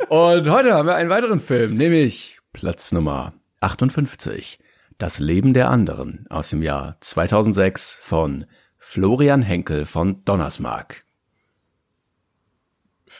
[0.09, 4.59] Und heute haben wir einen weiteren Film, nämlich Platz Nummer 58.
[4.97, 8.45] Das Leben der anderen aus dem Jahr 2006 von
[8.77, 11.03] Florian Henkel von Donnersmarck.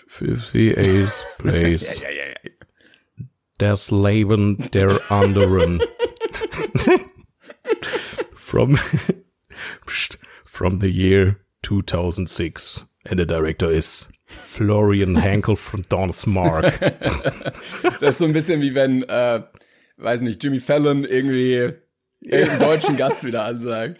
[0.10, 2.02] 58th place.
[2.02, 2.63] Das Leben
[4.74, 5.82] der anderen.
[8.36, 8.78] from,
[10.46, 12.84] from the year 2006.
[13.06, 16.74] And the director is Florian Henkel von Donsmark.
[18.00, 19.42] Das ist so ein bisschen wie wenn, äh,
[19.98, 21.74] weiß nicht, Jimmy Fallon irgendwie
[22.22, 24.00] irgendeinen deutschen Gast wieder ansagt.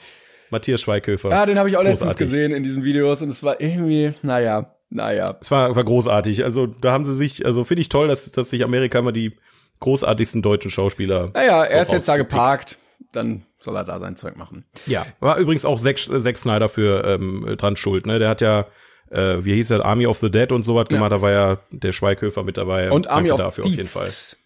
[0.50, 1.30] Matthias Schweighöfer.
[1.30, 2.26] Ja, den habe ich auch letztens Großartig.
[2.26, 5.38] gesehen in diesen Videos und es war irgendwie, naja, naja.
[5.42, 6.44] Es war, war großartig.
[6.44, 9.38] Also da haben sie sich, also finde ich toll, dass, dass sich Amerika immer die
[9.84, 11.32] großartigsten deutschen Schauspieler.
[11.34, 12.80] Naja, er so ist jetzt da geparkt,
[13.12, 14.66] dann soll er da sein Zeug machen.
[14.86, 18.06] Ja, war übrigens auch Zack, Zack Snyder für ähm, dran schuld.
[18.06, 18.68] Ne, der hat ja,
[19.12, 21.12] äh, wie hieß er, Army of the Dead und sowas gemacht.
[21.12, 22.92] Da war ja der Schweighöfer mit dabei.
[22.92, 24.08] Und Army Danke of dafür auf jeden Fall.
[24.08, 24.38] Thieves.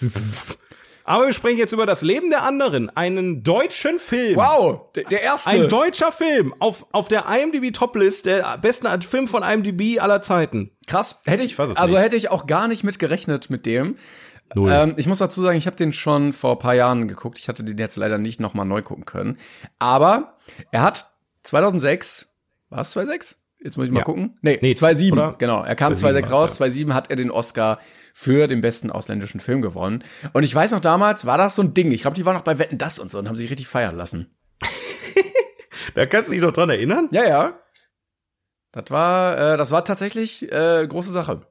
[1.04, 4.36] Aber wir sprechen jetzt über das Leben der anderen, einen deutschen Film.
[4.36, 5.50] Wow, der, der erste.
[5.50, 10.70] Ein deutscher Film auf, auf der IMDb Toplist, der besten Film von IMDb aller Zeiten.
[10.86, 11.20] Krass.
[11.24, 12.04] Hätte ich, es also nicht.
[12.04, 13.96] hätte ich auch gar nicht mit gerechnet mit dem.
[14.54, 14.70] Null.
[14.72, 17.38] Ähm, ich muss dazu sagen, ich habe den schon vor ein paar Jahren geguckt.
[17.38, 19.38] Ich hatte den jetzt leider nicht nochmal neu gucken können.
[19.78, 20.36] Aber
[20.70, 21.06] er hat
[21.44, 22.34] 2006,
[22.68, 23.38] war es 2006?
[23.64, 24.04] Jetzt muss ich mal Ja.
[24.04, 24.34] gucken.
[24.42, 25.36] Nee, Nee, 2007, oder?
[25.38, 25.62] genau.
[25.62, 27.78] Er kam 2007 2006 raus, war's, 2007 hat er den Oscar
[28.12, 30.02] für den besten ausländischen Film gewonnen.
[30.32, 31.92] Und ich weiß noch damals, war das so ein Ding.
[31.92, 33.96] Ich glaube, die waren noch bei Wetten, das und so und haben sich richtig feiern
[33.96, 34.34] lassen.
[35.94, 37.08] Da kannst du dich noch dran erinnern?
[37.12, 37.58] Ja, ja.
[38.70, 41.42] Das war, äh, das war tatsächlich äh, große Sache.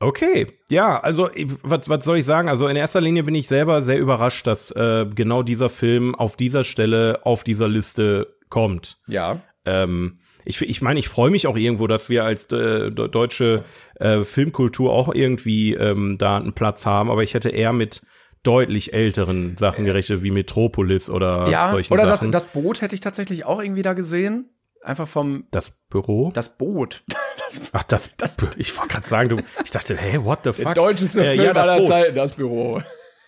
[0.00, 1.28] Okay, ja, also
[1.62, 2.48] was, was soll ich sagen?
[2.48, 6.36] Also in erster Linie bin ich selber sehr überrascht, dass äh, genau dieser Film auf
[6.36, 8.98] dieser Stelle auf dieser Liste kommt.
[9.08, 9.40] Ja.
[9.66, 13.64] Ähm, ich ich meine, ich freue mich auch irgendwo, dass wir als äh, de- deutsche
[13.96, 18.02] äh, Filmkultur auch irgendwie ähm, da einen Platz haben, aber ich hätte eher mit
[18.44, 22.30] deutlich älteren Sachen gerechnet, wie Metropolis oder Ja, solchen oder das, Sachen.
[22.32, 24.48] das Boot hätte ich tatsächlich auch irgendwie da gesehen.
[24.88, 26.30] Einfach vom, das Büro?
[26.32, 27.04] das Boot.
[27.48, 28.14] Das Ach, das,
[28.58, 30.74] ich wollte gerade sagen, du, ich dachte, hey, what the fuck?
[30.74, 31.88] deutscheste Äh, Film ja, das aller Boot.
[31.88, 32.82] Zeiten, das Büro.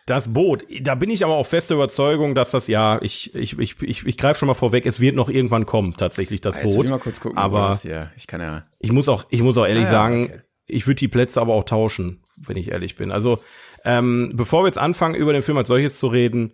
[0.05, 3.81] Das Boot, da bin ich aber auch feste Überzeugung, dass das ja, ich, ich, ich,
[3.81, 6.85] ich, ich greife schon mal vorweg, es wird noch irgendwann kommen, tatsächlich das will Boot.
[6.85, 7.87] ich mal kurz gucken, aber das.
[8.17, 8.63] Ich kann ja.
[8.79, 10.41] ich muss auch, ich muss auch ehrlich Ah ja, sagen, okay.
[10.67, 13.11] ich würde die Plätze aber auch tauschen, wenn ich ehrlich bin.
[13.11, 13.39] Also,
[13.85, 16.53] ähm, bevor wir jetzt anfangen, über den Film als solches zu reden,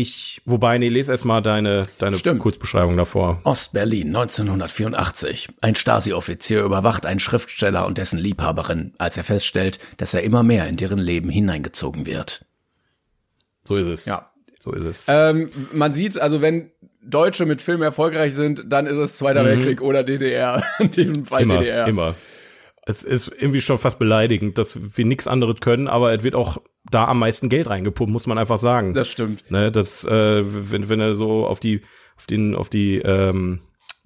[0.00, 2.40] ich, wobei, nee, lese erstmal deine, deine Stimmt.
[2.40, 3.40] Kurzbeschreibung davor.
[3.44, 5.48] Ostberlin 1984.
[5.60, 10.68] Ein Stasi-Offizier überwacht einen Schriftsteller und dessen Liebhaberin, als er feststellt, dass er immer mehr
[10.68, 12.44] in deren Leben hineingezogen wird.
[13.64, 14.04] So ist es.
[14.04, 14.30] Ja.
[14.58, 15.06] So ist es.
[15.08, 16.70] Ähm, man sieht, also wenn
[17.02, 20.62] Deutsche mit Filmen erfolgreich sind, dann ist es Zweiter Weltkrieg oder DDR.
[20.78, 21.86] In diesem Fall immer, DDR.
[21.86, 22.14] immer.
[22.88, 26.58] Es ist irgendwie schon fast beleidigend, dass wir nichts anderes können, aber es wird auch
[26.90, 28.94] da am meisten Geld reingepumpt, muss man einfach sagen.
[28.94, 29.50] Das stimmt.
[29.50, 31.82] Ne, das, äh, wenn, wenn du so auf die,
[32.16, 33.58] auf den, auf die ähm,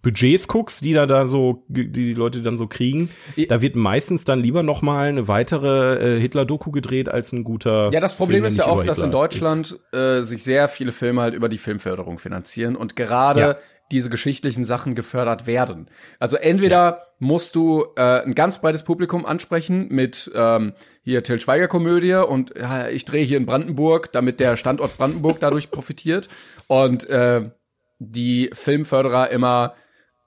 [0.02, 3.44] Budgets guckst, die da da so, die die Leute dann so kriegen, Ja.
[3.48, 7.90] da wird meistens dann lieber noch mal eine weitere äh, Hitler-Doku gedreht als ein guter.
[7.92, 11.20] Ja, das Problem Film, ist ja auch, dass in Deutschland äh, sich sehr viele Filme
[11.20, 13.56] halt über die Filmförderung finanzieren und gerade Ja.
[13.90, 15.88] Diese geschichtlichen Sachen gefördert werden.
[16.18, 20.72] Also entweder musst du äh, ein ganz breites Publikum ansprechen mit ähm,
[21.02, 25.40] hier Till Schweiger Komödie und ja, ich drehe hier in Brandenburg, damit der Standort Brandenburg
[25.40, 26.28] dadurch profitiert
[26.66, 27.50] und äh,
[27.98, 29.74] die Filmförderer immer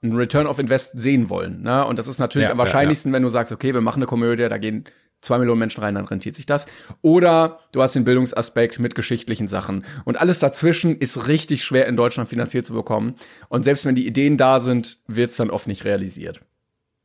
[0.02, 1.62] einen Return of Invest sehen wollen.
[1.62, 1.84] Ne?
[1.86, 4.06] Und das ist natürlich Ja, am ja, wahrscheinlichsten, wenn du sagst, okay, wir machen eine
[4.06, 4.84] Komödie, da gehen
[5.24, 6.66] zwei Millionen Menschen rein, dann rentiert sich das.
[7.02, 9.84] Oder du hast den Bildungsaspekt mit geschichtlichen Sachen.
[10.04, 13.14] Und alles dazwischen ist richtig schwer in Deutschland finanziert zu bekommen.
[13.48, 16.40] Und selbst wenn die Ideen da sind, wird's dann oft nicht realisiert.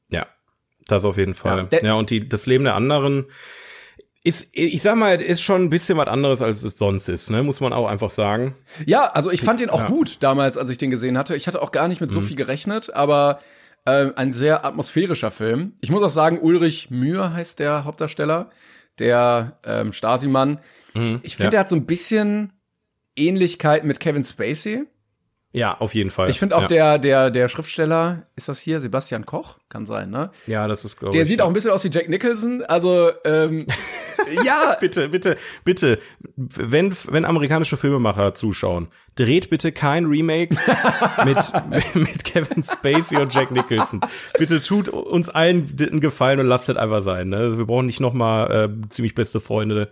[0.09, 0.27] Ja.
[0.87, 1.67] Das auf jeden Fall.
[1.71, 3.25] Ja, Ja, und die, das Leben der anderen
[4.23, 7.41] ist, ich sag mal, ist schon ein bisschen was anderes, als es sonst ist, ne?
[7.41, 8.55] Muss man auch einfach sagen.
[8.85, 9.87] Ja, also ich fand den auch Ja.
[9.87, 11.35] gut damals, als ich den gesehen hatte.
[11.37, 12.13] Ich hatte auch gar nicht mit Mhm.
[12.15, 13.39] so viel gerechnet, aber
[13.85, 15.73] äh, ein sehr atmosphärischer Film.
[15.81, 18.49] Ich muss auch sagen, Ulrich Mühe heißt der Hauptdarsteller,
[18.99, 20.59] der ähm, Stasi-Mann.
[21.23, 21.49] Ich finde, ja.
[21.51, 22.51] der hat so ein bisschen
[23.15, 24.85] Ähnlichkeit mit Kevin Spacey.
[25.51, 26.29] Ja, auf jeden Fall.
[26.29, 26.67] Ich finde auch ja.
[26.67, 29.57] der, der, der Schriftsteller, ist das hier Sebastian Koch?
[29.67, 30.29] Kann sein, ne?
[30.45, 31.27] Ja, das ist, glaube Der ich.
[31.27, 31.45] sieht ja.
[31.45, 32.63] auch ein bisschen aus wie Jack Nicholson.
[32.67, 33.65] Also, ähm,
[34.45, 35.97] ja, Bitte, bitte, bitte,
[36.35, 40.55] wenn, wenn amerikanische Filmemacher zuschauen, dreht bitte kein Remake
[41.25, 44.01] mit, mit Kevin Spacey und Jack Nicholson.
[44.37, 47.29] Bitte tut uns allen einen Gefallen und lasst das einfach sein.
[47.29, 47.37] Ne?
[47.37, 49.89] Also wir brauchen nicht noch mal äh, ziemlich beste Freunde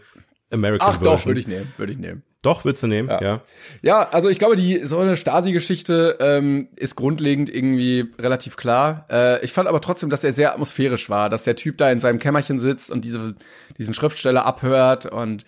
[0.52, 1.18] American ach Version.
[1.18, 2.24] doch, würde ich nehmen, würde ich nehmen.
[2.44, 3.42] Doch, würdest du nehmen, ja.
[3.82, 9.06] Ja, also ich glaube, die so eine Stasi-Geschichte ähm, ist grundlegend irgendwie relativ klar.
[9.10, 12.00] Äh, ich fand aber trotzdem, dass er sehr atmosphärisch war, dass der Typ da in
[12.00, 13.36] seinem Kämmerchen sitzt und diese,
[13.78, 15.08] diesen Schriftsteller abhört.
[15.08, 15.46] Und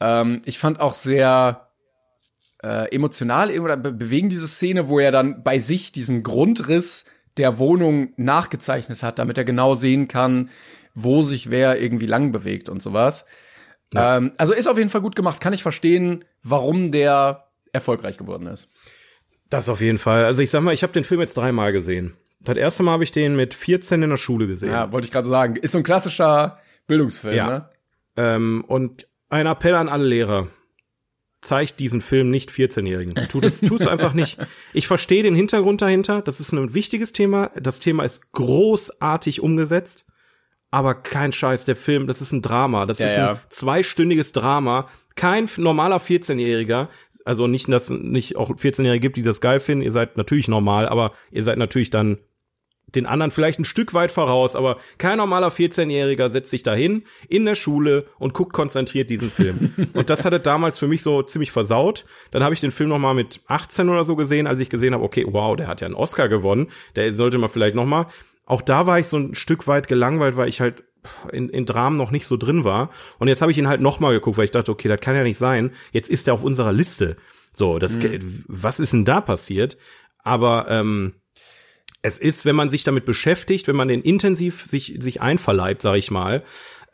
[0.00, 1.68] ähm, ich fand auch sehr
[2.62, 7.06] äh, emotional oder be bewegen diese Szene, wo er dann bei sich diesen Grundriss
[7.38, 10.50] der Wohnung nachgezeichnet hat, damit er genau sehen kann,
[10.94, 13.26] wo sich wer irgendwie lang bewegt und sowas.
[13.94, 15.40] Ähm, also ist auf jeden Fall gut gemacht.
[15.40, 18.68] Kann ich verstehen, warum der erfolgreich geworden ist.
[19.50, 20.24] Das auf jeden Fall.
[20.24, 22.14] Also ich sag mal, ich habe den Film jetzt dreimal gesehen.
[22.40, 24.70] Das erste Mal habe ich den mit 14 in der Schule gesehen.
[24.72, 25.56] Ja, wollte ich gerade sagen.
[25.56, 27.46] Ist so ein klassischer Bildungsfilm, Ja.
[27.48, 27.70] ne?
[28.16, 30.48] Ähm, und ein Appell an alle Lehrer.
[31.42, 33.14] Zeigt diesen Film nicht 14-Jährigen.
[33.28, 34.38] Tut es, tu es einfach nicht.
[34.72, 36.22] Ich verstehe den Hintergrund dahinter.
[36.22, 37.50] Das ist ein wichtiges Thema.
[37.60, 40.06] Das Thema ist großartig umgesetzt.
[40.76, 42.84] Aber kein Scheiß, der Film, das ist ein Drama.
[42.84, 43.30] Das Ja, ist ja.
[43.30, 44.90] ein zweistündiges Drama.
[45.14, 46.88] Kein normaler 14-Jähriger,
[47.24, 49.82] also nicht, dass es nicht auch 14-Jährige gibt, die das geil finden.
[49.82, 52.18] Ihr seid natürlich normal, aber ihr seid natürlich dann
[52.94, 57.46] den anderen vielleicht ein Stück weit voraus, aber kein normaler 14-Jähriger setzt sich dahin in
[57.46, 59.72] der Schule und guckt konzentriert diesen Film.
[59.94, 62.04] und das hatte damals für mich so ziemlich versaut.
[62.32, 64.92] Dann habe ich den Film noch mal mit 18 oder so gesehen, als ich gesehen
[64.92, 68.08] habe, okay, wow, der hat ja einen Oscar gewonnen, der sollte man vielleicht noch mal.
[68.46, 70.84] Auch da war ich so ein Stück weit gelangweilt, weil ich halt
[71.32, 72.90] in, in Dramen noch nicht so drin war.
[73.18, 75.14] Und jetzt habe ich ihn halt noch mal geguckt, weil ich dachte, okay, das kann
[75.14, 75.72] ja nicht sein.
[75.92, 77.16] Jetzt ist er auf unserer Liste.
[77.52, 77.98] So, das,
[78.48, 79.76] was ist denn da passiert?
[80.22, 81.14] Aber ähm,
[82.02, 85.96] es ist, wenn man sich damit beschäftigt, wenn man den intensiv sich, sich einverleibt, sag
[85.96, 86.44] ich mal,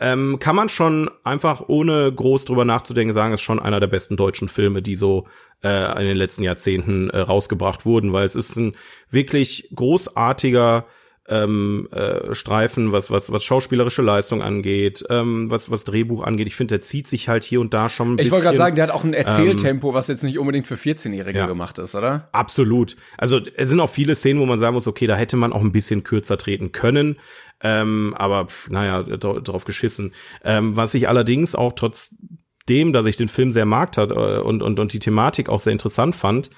[0.01, 3.87] ähm, kann man schon einfach ohne groß drüber nachzudenken sagen, es ist schon einer der
[3.87, 5.27] besten deutschen Filme, die so
[5.63, 8.75] äh, in den letzten Jahrzehnten äh, rausgebracht wurden, weil es ist ein
[9.11, 10.87] wirklich großartiger
[11.29, 16.49] ähm, äh, Streifen, was, was, was schauspielerische Leistung angeht, ähm, was, was Drehbuch angeht.
[16.49, 18.33] Ich finde, der zieht sich halt hier und da schon ein Ich bisschen.
[18.33, 21.47] wollte gerade sagen, der hat auch ein Erzähltempo, was jetzt nicht unbedingt für 14-Jährige Ja.
[21.47, 22.29] gemacht ist, oder?
[22.33, 22.97] Absolut.
[23.19, 25.61] Also es sind auch viele Szenen, wo man sagen muss, okay, da hätte man auch
[25.61, 27.19] ein bisschen kürzer treten können.
[27.63, 30.13] Ähm, aber pf, naja, dra- drauf geschissen.
[30.45, 34.63] Ähm, was ich allerdings auch trotzdem, dass ich den Film sehr mag hat äh, und,
[34.63, 36.51] und, und die Thematik auch sehr interessant fand,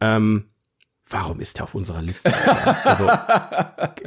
[0.00, 0.46] ähm,
[1.10, 2.32] warum ist der auf unserer Liste?
[2.84, 3.08] Also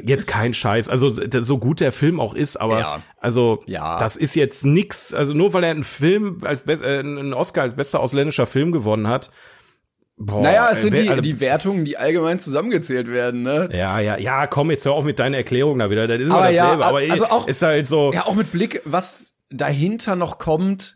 [0.03, 0.89] jetzt kein Scheiß.
[0.89, 3.01] Also so gut der Film auch ist, aber Ja.
[3.19, 3.97] also Ja.
[3.97, 5.13] das ist jetzt nix.
[5.13, 9.07] Also nur weil er einen Film als äh, einen Oscar als bester ausländischer Film gewonnen
[9.07, 9.31] hat.
[10.17, 13.69] Boah, naja, es sind ey, die, also- die Wertungen, die allgemein zusammengezählt werden, ne?
[13.73, 16.07] ja, ja, ja, komm, jetzt hör auf mit deiner Erklärung da wieder.
[16.07, 16.85] Das ist Aber immer ja, dasselbe.
[16.85, 18.11] aber also auch- ist halt so.
[18.13, 20.93] Ja, auch mit Blick, was dahinter noch kommt,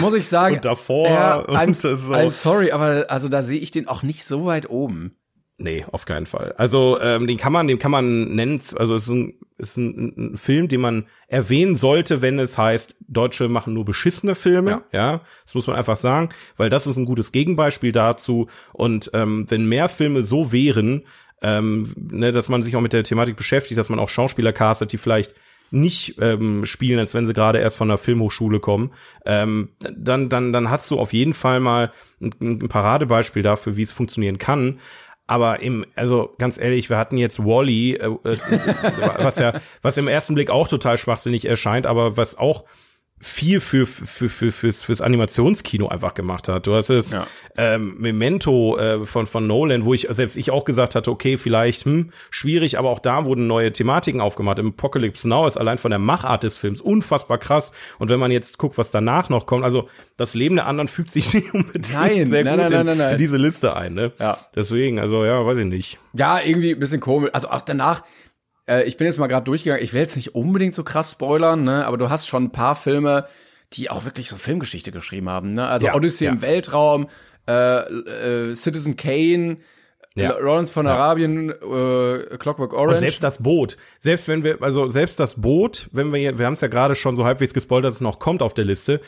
[0.00, 0.56] muss ich sagen.
[0.56, 2.14] und davor ja, und I'm, ist so.
[2.14, 5.12] I'm sorry, aber also da sehe ich den auch nicht so weit oben.
[5.60, 6.54] Nee, auf keinen Fall.
[6.56, 8.60] Also ähm, den kann man, den kann man nennen.
[8.76, 12.94] Also es ist ein, ist ein, ein Film, den man erwähnen sollte, wenn es heißt,
[13.08, 14.70] Deutsche machen nur beschissene Filme.
[14.70, 14.82] Ja.
[14.92, 18.46] Ja, das muss man einfach sagen, weil das ist ein gutes Gegenbeispiel dazu.
[18.72, 21.04] Und ähm, wenn mehr Filme so wären,
[21.42, 24.92] ähm, ne, dass man sich auch mit der Thematik beschäftigt, dass man auch Schauspieler castet,
[24.92, 25.34] die vielleicht
[25.70, 28.92] nicht ähm, spielen, als wenn sie gerade erst von der Filmhochschule kommen,
[29.24, 33.82] ähm, dann, dann, dann hast du auf jeden Fall mal ein, ein Paradebeispiel dafür, wie
[33.82, 34.80] es funktionieren kann.
[35.26, 38.38] Aber im, also ganz ehrlich, wir hatten jetzt Wally, äh, äh,
[39.18, 42.64] was ja, was im ersten Blick auch total schwachsinnig erscheint, aber was auch
[43.20, 46.66] viel für, für, für, fürs, fürs Animationskino einfach gemacht hat.
[46.66, 47.26] Du hast es Ja.
[47.56, 51.84] ähm, Memento äh, von, von Nolan, wo ich selbst ich auch gesagt hatte, okay, vielleicht
[51.84, 54.58] hm, schwierig, aber auch da wurden neue Thematiken aufgemacht.
[54.58, 57.72] Im Apocalypse Now ist allein von der Machart des Films unfassbar krass.
[57.98, 61.10] Und wenn man jetzt guckt, was danach noch kommt, also das Leben der anderen fügt
[61.12, 63.94] sich nicht unbedingt Nein, sehr nein, gut nein, in, in diese Liste ein.
[63.94, 64.12] Ne?
[64.20, 64.38] Ja.
[64.54, 65.98] Deswegen, also ja, weiß ich nicht.
[66.12, 67.30] Ja, irgendwie ein bisschen komisch.
[67.32, 68.02] Also auch danach,
[68.68, 71.64] äh, ich bin jetzt mal gerade durchgegangen, ich will jetzt nicht unbedingt so krass spoilern,
[71.64, 73.26] ne, aber du hast schon ein paar Filme,
[73.72, 75.66] die auch wirklich so Filmgeschichte geschrieben haben, ne?
[75.66, 76.32] Also Ja, Odyssey ja.
[76.32, 77.08] im Weltraum,
[77.46, 79.58] äh, äh, Citizen Kane,
[80.14, 80.30] Ja.
[80.38, 82.94] Lawrence von Arabien, äh, Clockwork Orange.
[82.94, 86.54] Und selbst das Boot, selbst wenn wir, also selbst das Boot, wenn wir, wir haben
[86.54, 89.00] es ja gerade schon so halbwegs gespoilert, dass es noch kommt auf der Liste.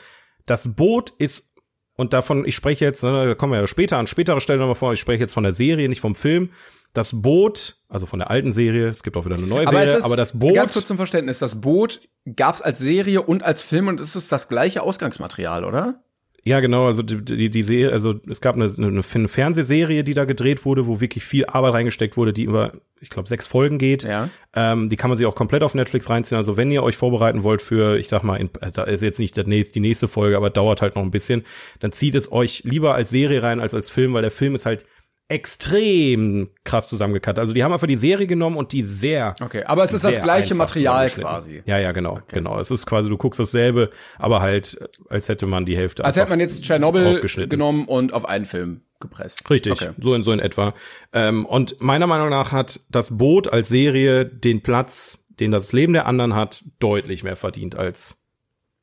[0.47, 1.55] Das Boot ist,
[1.97, 4.75] und davon, ich spreche jetzt, ne, da kommen wir ja später an spätere Stellen nochmal
[4.75, 6.51] vor, ich spreche jetzt von der Serie, nicht vom Film.
[6.93, 9.97] Das Boot, also von der alten Serie, es gibt auch wieder eine neue aber Serie,
[9.97, 10.55] ist, aber das Boot.
[10.55, 12.01] Ganz kurz zum Verständnis, das Boot
[12.37, 16.03] gab's als Serie und als Film und es ist das gleiche Ausgangsmaterial, oder?
[16.45, 20.15] Ja, genau, also die, die, die Serie, also es gab eine, eine, eine Fernsehserie, die
[20.15, 23.77] da gedreht wurde, wo wirklich viel Arbeit reingesteckt wurde, die über, ich glaube, sechs Folgen
[23.77, 24.05] geht.
[24.05, 24.31] Ja.
[24.55, 26.37] Ähm, die kann man sich auch komplett auf Netflix reinziehen.
[26.37, 29.37] Also wenn ihr euch vorbereiten wollt für, ich sag mal, in, da ist jetzt nicht
[29.37, 31.45] die nächste Folge, aber dauert halt noch ein bisschen,
[31.81, 34.65] dann zieht es euch lieber als Serie rein als als Film, weil der Film ist
[34.65, 34.87] halt
[35.31, 37.39] extrem krass zusammengekattet.
[37.39, 39.35] Also die haben einfach die Serie genommen und die sehr.
[39.41, 41.63] Okay, aber es ist das gleiche Material quasi.
[41.67, 42.35] Ja, ja, genau, okay.
[42.35, 42.59] genau.
[42.59, 44.79] Es ist quasi, du guckst dasselbe, aber halt,
[45.09, 46.05] als hätte man die Hälfte.
[46.05, 49.49] Als hätte man jetzt Tschernobyl genommen und auf einen Film gepresst.
[49.49, 49.91] Richtig, okay.
[50.01, 50.75] so in so in etwa.
[51.13, 55.93] Ähm, und meiner Meinung nach hat das Boot als Serie den Platz, den das Leben
[55.93, 58.21] der anderen hat, deutlich mehr verdient als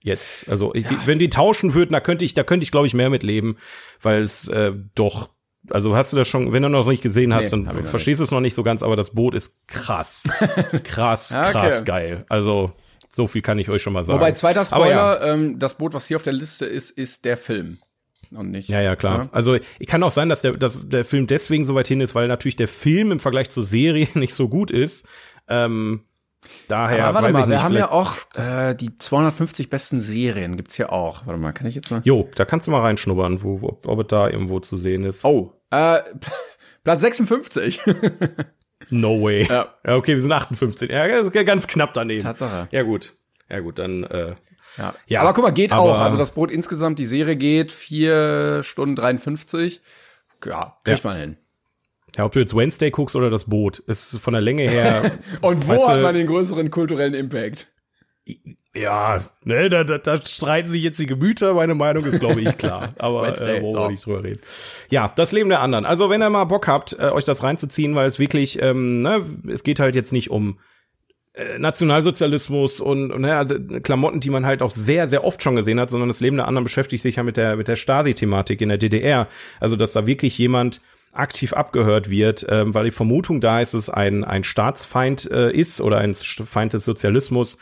[0.02, 0.50] jetzt.
[0.50, 0.90] Also ja.
[0.90, 3.24] ich, wenn die tauschen würden, da könnte ich, da könnte ich glaube ich mehr mit
[3.24, 3.58] leben,
[4.02, 5.30] weil es äh, doch
[5.72, 8.24] also hast du das schon, wenn du noch nicht gesehen hast, nee, dann verstehst du
[8.24, 10.24] es noch nicht so ganz, aber das Boot ist krass.
[10.84, 11.52] krass, okay.
[11.52, 12.26] krass geil.
[12.30, 12.72] Also
[13.10, 14.20] so viel kann ich euch schon mal sagen.
[14.20, 15.34] Wobei, zweiter Spoiler, ja.
[15.34, 17.78] ähm, das Boot, was hier auf der Liste ist, ist der Film.
[18.32, 18.68] Und nicht.
[18.68, 19.18] Ja, ja, klar.
[19.18, 19.30] Ja.
[19.32, 22.14] Also ich kann auch sein, dass der, dass der Film deswegen so weit hin ist,
[22.14, 25.08] weil natürlich der Film im Vergleich zur Serie nicht so gut ist.
[25.48, 26.02] Ähm,
[26.68, 30.00] Daher Aber warte weiß mal, ich nicht, wir haben ja auch äh, die 250 besten
[30.00, 31.26] Serien gibt's hier auch.
[31.26, 32.02] Warte mal, kann ich jetzt mal?
[32.04, 35.26] Jo, da kannst du mal reinschnuppern, wo, ob, ob es da irgendwo zu sehen ist.
[35.26, 36.00] Oh, äh,
[36.84, 37.82] Platz 56.
[38.90, 39.48] no way.
[39.48, 39.74] Ja.
[39.84, 40.90] Okay, wir sind 58.
[40.90, 41.08] Ja,
[41.44, 42.24] ganz knapp daneben.
[42.24, 42.68] Tatsache.
[42.72, 43.14] Ja gut.
[43.50, 44.36] Ja gut, dann äh,
[44.78, 44.94] ja.
[45.08, 45.22] ja.
[45.22, 46.00] Aber guck mal, geht auch.
[46.00, 49.82] Also das Brot insgesamt, die Serie geht vier Stunden 53.
[50.46, 51.10] Ja, kriegt ja.
[51.10, 51.38] man hin.
[52.16, 55.20] Ja, ob du jetzt Wednesday guckst oder das Boot, ist von der Länge her.
[55.42, 57.68] Und wo hat man den größeren kulturellen Impact?
[58.78, 61.54] Ja, ne, da, da, da streiten sich jetzt die Gemüter.
[61.54, 62.94] Meine Meinung ist, glaube ich, klar.
[62.98, 63.80] Aber äh, wo so.
[63.80, 64.42] wir nicht drüber reden.
[64.90, 65.86] Ja, das Leben der anderen.
[65.86, 69.26] Also, wenn ihr mal Bock habt, äh, euch das reinzuziehen, weil es wirklich, ähm, ne,
[69.52, 70.60] es geht halt jetzt nicht um
[71.34, 73.46] äh, Nationalsozialismus und, und naja,
[73.82, 76.48] Klamotten, die man halt auch sehr, sehr oft schon gesehen hat, sondern das Leben der
[76.48, 79.28] anderen beschäftigt sich ja mit der, mit der Stasi-Thematik in der DDR.
[79.60, 80.82] Also, dass da wirklich jemand
[81.14, 85.52] aktiv abgehört wird, ähm, weil die Vermutung da ist, dass es ein, ein Staatsfeind äh,
[85.52, 87.58] ist oder ein Feind des Sozialismus.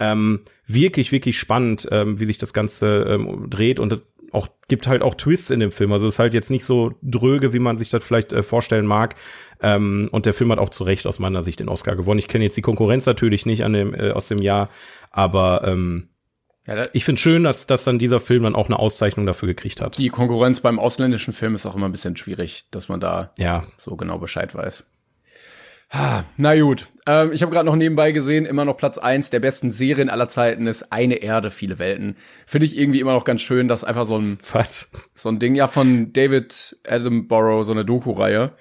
[0.00, 5.02] Ähm, wirklich, wirklich spannend, ähm, wie sich das Ganze ähm, dreht und auch gibt halt
[5.02, 5.92] auch Twists in dem Film.
[5.92, 8.86] Also es ist halt jetzt nicht so dröge, wie man sich das vielleicht äh, vorstellen
[8.86, 9.16] mag.
[9.60, 12.18] Ähm, und der Film hat auch zu Recht aus meiner Sicht den Oscar gewonnen.
[12.18, 14.70] Ich kenne jetzt die Konkurrenz natürlich nicht an dem äh, aus dem Jahr,
[15.10, 16.08] aber ähm,
[16.66, 19.80] ja, ich finde schön, dass, dass dann dieser Film dann auch eine Auszeichnung dafür gekriegt
[19.80, 19.98] hat.
[19.98, 23.64] Die Konkurrenz beim ausländischen Film ist auch immer ein bisschen schwierig, dass man da ja.
[23.76, 24.86] so genau Bescheid weiß.
[25.90, 26.88] Ha, na gut.
[27.10, 30.28] Ähm, ich habe gerade noch nebenbei gesehen, immer noch Platz eins der besten Serien aller
[30.28, 32.16] Zeiten ist Eine Erde, viele Welten.
[32.46, 34.88] Finde ich irgendwie immer noch ganz schön, dass einfach so ein Was?
[35.14, 38.52] so ein Ding ja von David Attenborough, so eine Doku-Reihe.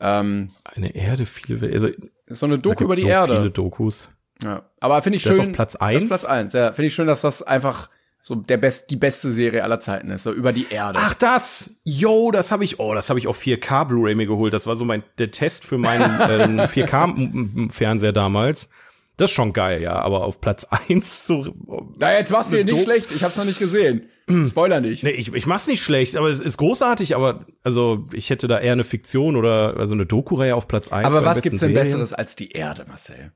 [0.00, 1.74] Ähm, eine Erde, viele Welten.
[1.74, 1.88] Also,
[2.28, 3.36] so eine Doku über die so Erde.
[3.36, 4.10] Viele Dokus.
[4.42, 5.42] Ja, aber finde ich das schön.
[5.42, 6.06] Ist auf Platz eins.
[6.06, 6.52] Platz eins.
[6.52, 7.88] Ja, finde ich schön, dass das einfach
[8.26, 10.98] so der best, die beste Serie aller Zeiten ist, so über die Erde.
[11.00, 14.52] Ach das, yo, das habe ich, oh, das habe ich auf 4K Blu-ray mir geholt.
[14.52, 18.68] Das war so mein der Test für meinen äh, 4K Fernseher damals.
[19.16, 21.54] Das ist schon geil, ja, aber auf Platz eins so.
[22.00, 23.12] Na, jetzt machst du nicht schlecht.
[23.12, 24.08] Ich hab's noch nicht gesehen.
[24.48, 25.04] Spoiler nicht.
[25.04, 28.58] Nee, ich, ich mach's nicht schlecht, aber es ist großartig, aber also ich hätte da
[28.58, 31.06] eher eine Fiktion oder also eine Doku-Reihe auf Platz eins.
[31.06, 31.92] Aber was gibt's denn Serien?
[31.92, 33.30] Besseres als die Erde, Marcel?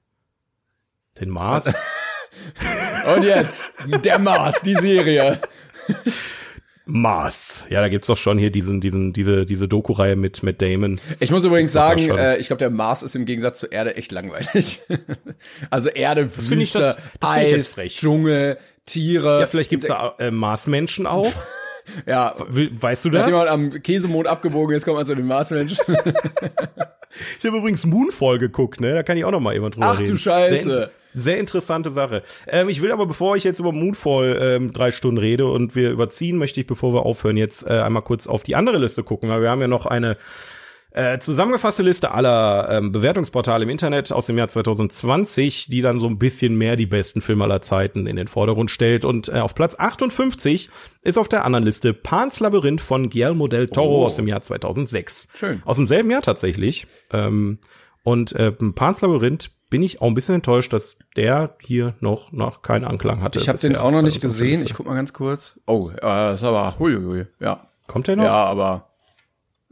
[1.21, 1.77] Den Mars.
[3.15, 3.71] Und jetzt,
[4.05, 5.39] der Mars, die Serie.
[6.91, 7.65] Mars.
[7.71, 11.01] Ja, da gibt's doch schon hier diesen, diesen, diese, diese Doku-Reihe mit, mit Damon.
[11.21, 14.13] Ich muss übrigens sagen, äh, ich glaube, der Mars ist im Gegensatz zur Erde echt
[14.13, 14.81] langweilig.
[15.71, 19.41] also Erde, das Wüste, das, das Eis, Dschungel, Tiere.
[19.41, 21.33] Ja, vielleicht gibt's da äh, Marsmenschen auch.
[22.07, 22.35] ja.
[22.39, 23.23] Weißt du das?
[23.23, 25.79] Nachdem man am Käsemond abgebogen ist, kommt man zu den Marsmenschen.
[27.39, 28.95] ich habe übrigens Moonfall geguckt, ne?
[28.95, 30.11] Da kann ich auch noch mal jemand drüber Ach, reden.
[30.11, 30.91] Ach du Scheiße.
[31.15, 32.23] Sehr, interessante Sache.
[32.47, 35.91] Ähm, ich will aber, bevor ich jetzt über Moonfall ähm, drei Stunden rede und wir
[35.91, 39.29] überziehen, möchte ich, bevor wir aufhören, jetzt äh, einmal kurz auf die andere Liste gucken,
[39.29, 40.17] weil wir haben ja noch eine
[40.93, 46.09] äh, zusammengefasste Liste aller ähm, Bewertungsportale im Internet aus dem Jahr 2020, die dann so
[46.09, 49.05] ein bisschen mehr die besten Filme aller Zeiten in den Vordergrund stellt.
[49.05, 50.69] Und äh, auf Platz 58
[51.03, 54.07] ist auf der anderen Liste Pans Labyrinth von Guillermo del Toro oh.
[54.07, 55.29] aus dem Jahr 2006.
[55.35, 55.63] Schön.
[55.65, 56.87] Aus demselben Jahr tatsächlich.
[57.13, 57.59] Ähm,
[58.03, 62.63] und äh, Pans Labyrinth bin ich auch ein bisschen enttäuscht, dass der hier noch, noch
[62.63, 63.39] keinen Anklang hatte.
[63.39, 64.63] Ich habe den auch noch nicht gesehen.
[64.65, 65.59] Ich guck mal ganz kurz.
[65.67, 67.67] Oh, äh, das ist aber hui, hui, ja.
[67.87, 68.25] Kommt der noch?
[68.25, 68.91] Ja, aber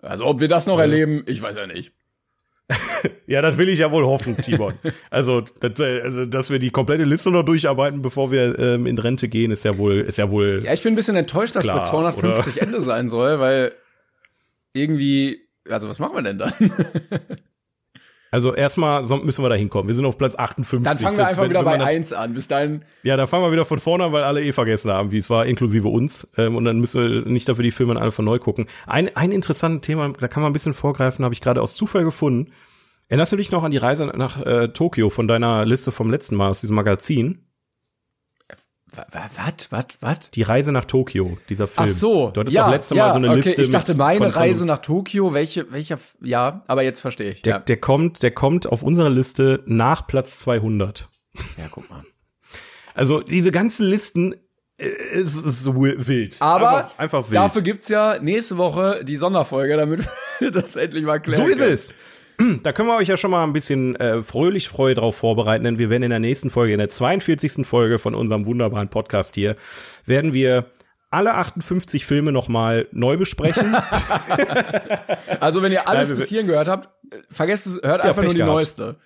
[0.01, 1.93] Also ob wir das noch erleben, ich weiß ja nicht.
[3.27, 4.75] Ja, das will ich ja wohl hoffen, Timon.
[5.11, 8.99] also, das, äh, also, dass wir die komplette Liste noch durcharbeiten, bevor wir ähm, in
[8.99, 10.63] Rente gehen, ist ja wohl, ist ja wohl.
[10.65, 12.63] Ja, ich bin ein bisschen enttäuscht, dass Klar, bei 250 oder?
[12.63, 13.73] Ende sein soll, weil
[14.73, 16.53] irgendwie, also was machen wir denn dann?
[18.31, 19.89] Also erstmal müssen wir da hinkommen.
[19.89, 20.85] Wir sind auf Platz 58.
[20.85, 22.35] Dann fangen wir einfach wenn- wieder wenn bei man das- 1 an.
[22.35, 25.11] Bis dahin, Ja, da fangen wir wieder von vorne an, weil alle eh vergessen haben,
[25.12, 26.31] wie es war, inklusive uns.
[26.37, 28.66] Ähm, und dann müssen wir nicht dafür die Filme alle von neu gucken.
[28.87, 32.05] Ein, ein interessantes Thema, da kann man ein bisschen vorgreifen, habe ich gerade aus Zufall
[32.05, 32.53] gefunden.
[33.09, 36.37] Erinnerst du dich noch an die Reise nach äh, Tokio von deiner Liste vom letzten
[36.37, 37.47] Mal aus diesem Magazin?
[39.13, 40.31] Was, was, was?
[40.31, 41.87] Die Reise nach Tokio, dieser Film.
[41.89, 43.37] Ach so, Du hattest ja, doch letzte ja, Mal so eine okay.
[43.37, 43.63] Liste.
[43.63, 47.43] Ich dachte, meine von- Reise nach Tokio, welche, welcher, ja, aber jetzt verstehe ich.
[47.43, 47.59] Der, ja.
[47.61, 51.09] der kommt, der kommt auf unserer Liste nach Platz 200.
[51.57, 52.03] ja, guck mal.
[52.95, 54.35] Also diese ganzen Listen,
[54.79, 56.37] äh, es ist so wild.
[56.41, 57.37] Aber einfach, einfach wild.
[57.37, 60.09] dafür gibt's ja nächste Woche die Sonderfolge, damit
[60.41, 61.45] wir das endlich mal klären.
[61.45, 61.73] So ist können.
[61.73, 61.95] es.
[62.62, 65.78] Da können wir euch ja schon mal ein bisschen äh, fröhlich Freude drauf vorbereiten, denn
[65.78, 67.66] wir werden in der nächsten Folge, in der 42.
[67.66, 69.57] Folge von unserem wunderbaren Podcast hier,
[70.07, 70.66] werden wir
[71.11, 73.76] alle 58 Filme nochmal neu besprechen.
[75.41, 76.89] Also, wenn ihr alles Nein, bis hierhin gehört habt,
[77.30, 78.53] vergesst es, hört einfach Pech nur die gehabt.
[78.53, 78.97] neueste.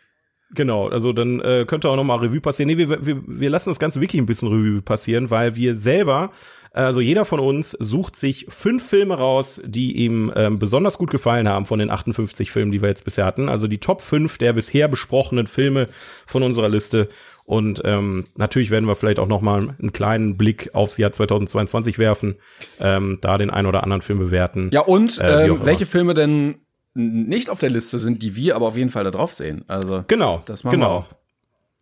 [0.55, 2.68] Genau, also dann äh, könnt ihr auch nochmal Revue passieren.
[2.68, 6.30] Nee, wir, wir, wir lassen das ganze wirklich ein bisschen Revue passieren, weil wir selber,
[6.72, 11.48] also jeder von uns sucht sich fünf Filme raus, die ihm ähm, besonders gut gefallen
[11.48, 13.48] haben von den 58 Filmen, die wir jetzt bisher hatten.
[13.48, 15.86] Also die Top 5 der bisher besprochenen Filme
[16.26, 17.09] von unserer Liste.
[17.44, 21.98] Und ähm, natürlich werden wir vielleicht auch noch mal einen kleinen Blick aufs Jahr 2022
[21.98, 22.36] werfen,
[22.80, 24.70] ähm, da den ein oder anderen Film bewerten.
[24.72, 26.61] Ja, und Äh, ähm, welche Filme denn
[26.95, 29.64] nicht auf der Liste sind, die wir aber auf jeden Fall da drauf sehen.
[29.68, 30.86] Also, Genau, das machen genau.
[30.86, 31.11] wir auch.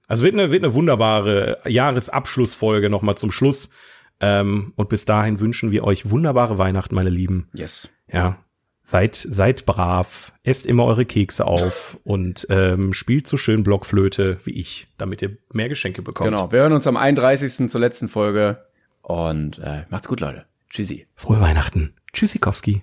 [0.07, 3.71] Also wird eine, wird eine wunderbare Jahresabschlussfolge noch mal zum Schluss.
[4.21, 7.49] Ähm, und bis dahin wünschen wir euch wunderbare Weihnachten, meine Lieben.
[7.55, 7.89] Yes.
[8.13, 8.39] Ja,
[8.83, 14.53] seid seid brav, esst immer eure Kekse auf und ähm, spielt so schön Blockflöte wie
[14.53, 16.31] ich, damit ihr mehr Geschenke bekommt.
[16.31, 16.53] Genau.
[16.53, 17.71] Wir hören uns am 31.
[17.71, 18.65] zur letzten Folge.
[19.03, 20.45] Und äh, macht's gut, Leute.
[20.69, 21.07] Tschüssi.
[21.15, 21.95] Frohe Weihnachten.
[22.13, 22.83] Tschüssikowski.